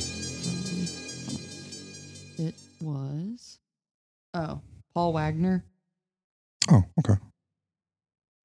[2.39, 3.59] Um, It was.
[4.35, 4.61] Oh,
[4.95, 5.65] Paul Wagner.
[6.71, 7.21] Oh, okay.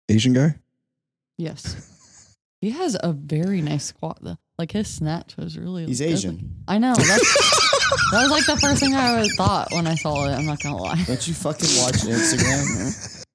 [0.09, 0.55] Asian guy.
[1.37, 1.85] Yes.
[2.61, 4.35] He has a very nice squat though.
[4.57, 5.85] Like his snatch was really.
[5.85, 6.09] He's good.
[6.09, 6.57] Asian.
[6.67, 6.93] I know.
[6.97, 7.07] That's,
[8.11, 10.33] that was like the first thing I always thought when I saw it.
[10.33, 11.01] I'm not gonna lie.
[11.05, 13.25] Don't you fucking watch Instagram?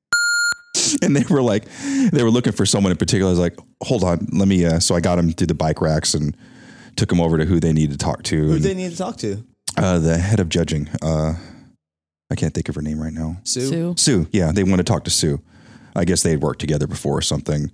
[1.02, 1.64] and they were like,
[2.12, 3.30] they were looking for someone in particular.
[3.30, 4.66] I was like, hold on, let me.
[4.66, 6.36] Uh, so I got him through the bike racks and
[6.96, 8.36] took him over to who they need to talk to.
[8.36, 9.42] Who and, they need to talk to?
[9.76, 10.88] uh, the head of judging.
[11.02, 11.34] Uh,
[12.30, 13.36] I can't think of her name right now.
[13.44, 13.68] Sue.
[13.68, 13.94] Sue.
[13.96, 14.28] Sue.
[14.32, 15.40] Yeah, they want to talk to Sue.
[15.94, 17.70] I guess they had worked together before or something.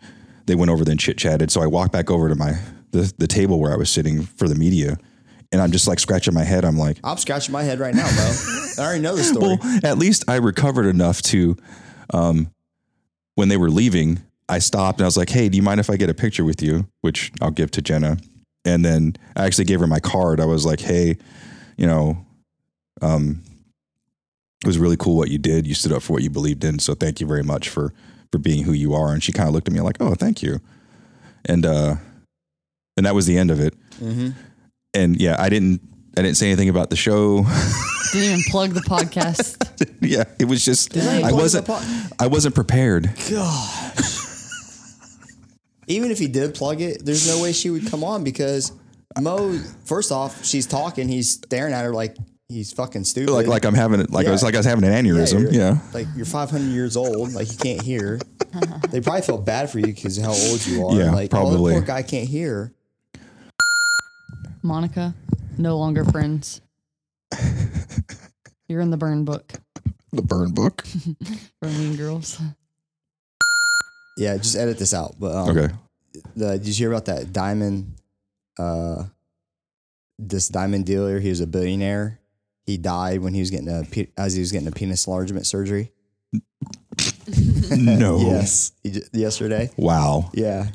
[0.46, 1.50] They went over then chit chatted.
[1.50, 2.58] So I walked back over to my
[2.90, 4.98] the, the table where I was sitting for the media,
[5.52, 6.64] and I'm just like scratching my head.
[6.64, 8.32] I'm like, I'm scratching my head right now, bro.
[8.78, 9.56] I already know the story.
[9.62, 11.56] well, at least I recovered enough to,
[12.12, 12.50] um,
[13.36, 15.88] when they were leaving, I stopped and I was like, "Hey, do you mind if
[15.88, 18.16] I get a picture with you?" Which I'll give to Jenna.
[18.64, 20.40] And then I actually gave her my card.
[20.40, 21.16] I was like, "Hey,
[21.76, 22.26] you know,
[23.00, 23.42] um,
[24.62, 25.66] it was really cool what you did.
[25.66, 26.78] You stood up for what you believed in.
[26.78, 27.92] So thank you very much for
[28.30, 30.42] for being who you are." And she kind of looked at me like, "Oh, thank
[30.42, 30.60] you."
[31.46, 31.96] And uh,
[32.96, 33.74] and that was the end of it.
[34.92, 35.80] And yeah, I didn't
[36.16, 37.44] I didn't say anything about the show.
[38.12, 39.56] Didn't even plug the podcast.
[40.00, 41.80] yeah, it was just I wasn't po-
[42.18, 43.08] I wasn't prepared.
[43.30, 44.18] Gosh.
[45.86, 48.72] Even if he did plug it, there's no way she would come on because
[49.20, 49.58] Mo.
[49.84, 51.08] First off, she's talking.
[51.08, 52.16] He's staring at her like
[52.50, 53.32] he's fucking stupid.
[53.32, 55.40] Like like I'm having it like I was like I was having an aneurysm.
[55.42, 55.78] you're- Yeah.
[55.94, 57.32] Like you're 500 years old.
[57.32, 58.20] Like you can't hear.
[58.90, 60.94] they probably felt bad for you because how old you are.
[60.96, 61.72] Yeah, like Oh, probably.
[61.74, 62.72] the poor guy can't hear.
[64.62, 65.14] Monica,
[65.56, 66.60] no longer friends.
[68.68, 69.52] You're in the burn book
[70.12, 70.84] The burn book.
[71.60, 72.40] for Mean Girls.
[74.16, 75.14] Yeah, just edit this out.
[75.18, 75.74] But um, Okay.
[76.36, 77.94] the, did you hear about that diamond?
[78.58, 79.04] Uh,
[80.18, 81.18] this diamond dealer.
[81.20, 82.19] He was a billionaire.
[82.70, 83.82] He died when he was getting a
[84.16, 85.90] as he was getting a penis enlargement surgery.
[87.76, 88.18] No.
[88.20, 89.70] Yes, he, yesterday.
[89.76, 90.30] Wow.
[90.34, 90.68] Yeah.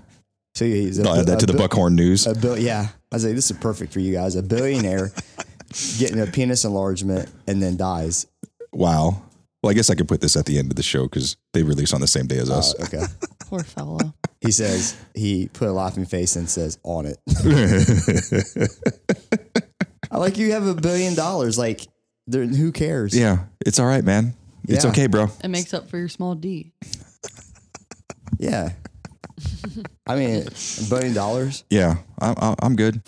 [0.56, 2.28] So he's a, I'll add that a to the bi- Buckhorn News.
[2.28, 2.88] A bill, yeah.
[3.12, 4.36] I was like, this is perfect for you guys.
[4.36, 5.12] A billionaire
[5.98, 8.26] getting a penis enlargement and then dies.
[8.74, 9.22] Wow.
[9.64, 11.64] Well, I guess I could put this at the end of the show because they
[11.64, 12.76] release on the same day as Uh, us.
[12.84, 13.04] okay.
[13.50, 14.00] Poor fellow.
[14.42, 17.18] He says he put a laughing face and says on it.
[20.16, 21.58] I like you have a billion dollars.
[21.58, 21.82] Like,
[22.26, 23.14] there, who cares?
[23.14, 24.34] yeah, it's all right, man.
[24.66, 24.92] It's Yeah.
[24.92, 25.28] okay, bro.
[25.44, 26.72] It makes up for your small D.
[28.40, 28.70] Yeah.
[30.08, 31.66] I mean, a billion dollars.
[31.70, 33.02] Yeah, I'm, I'm- I'm good.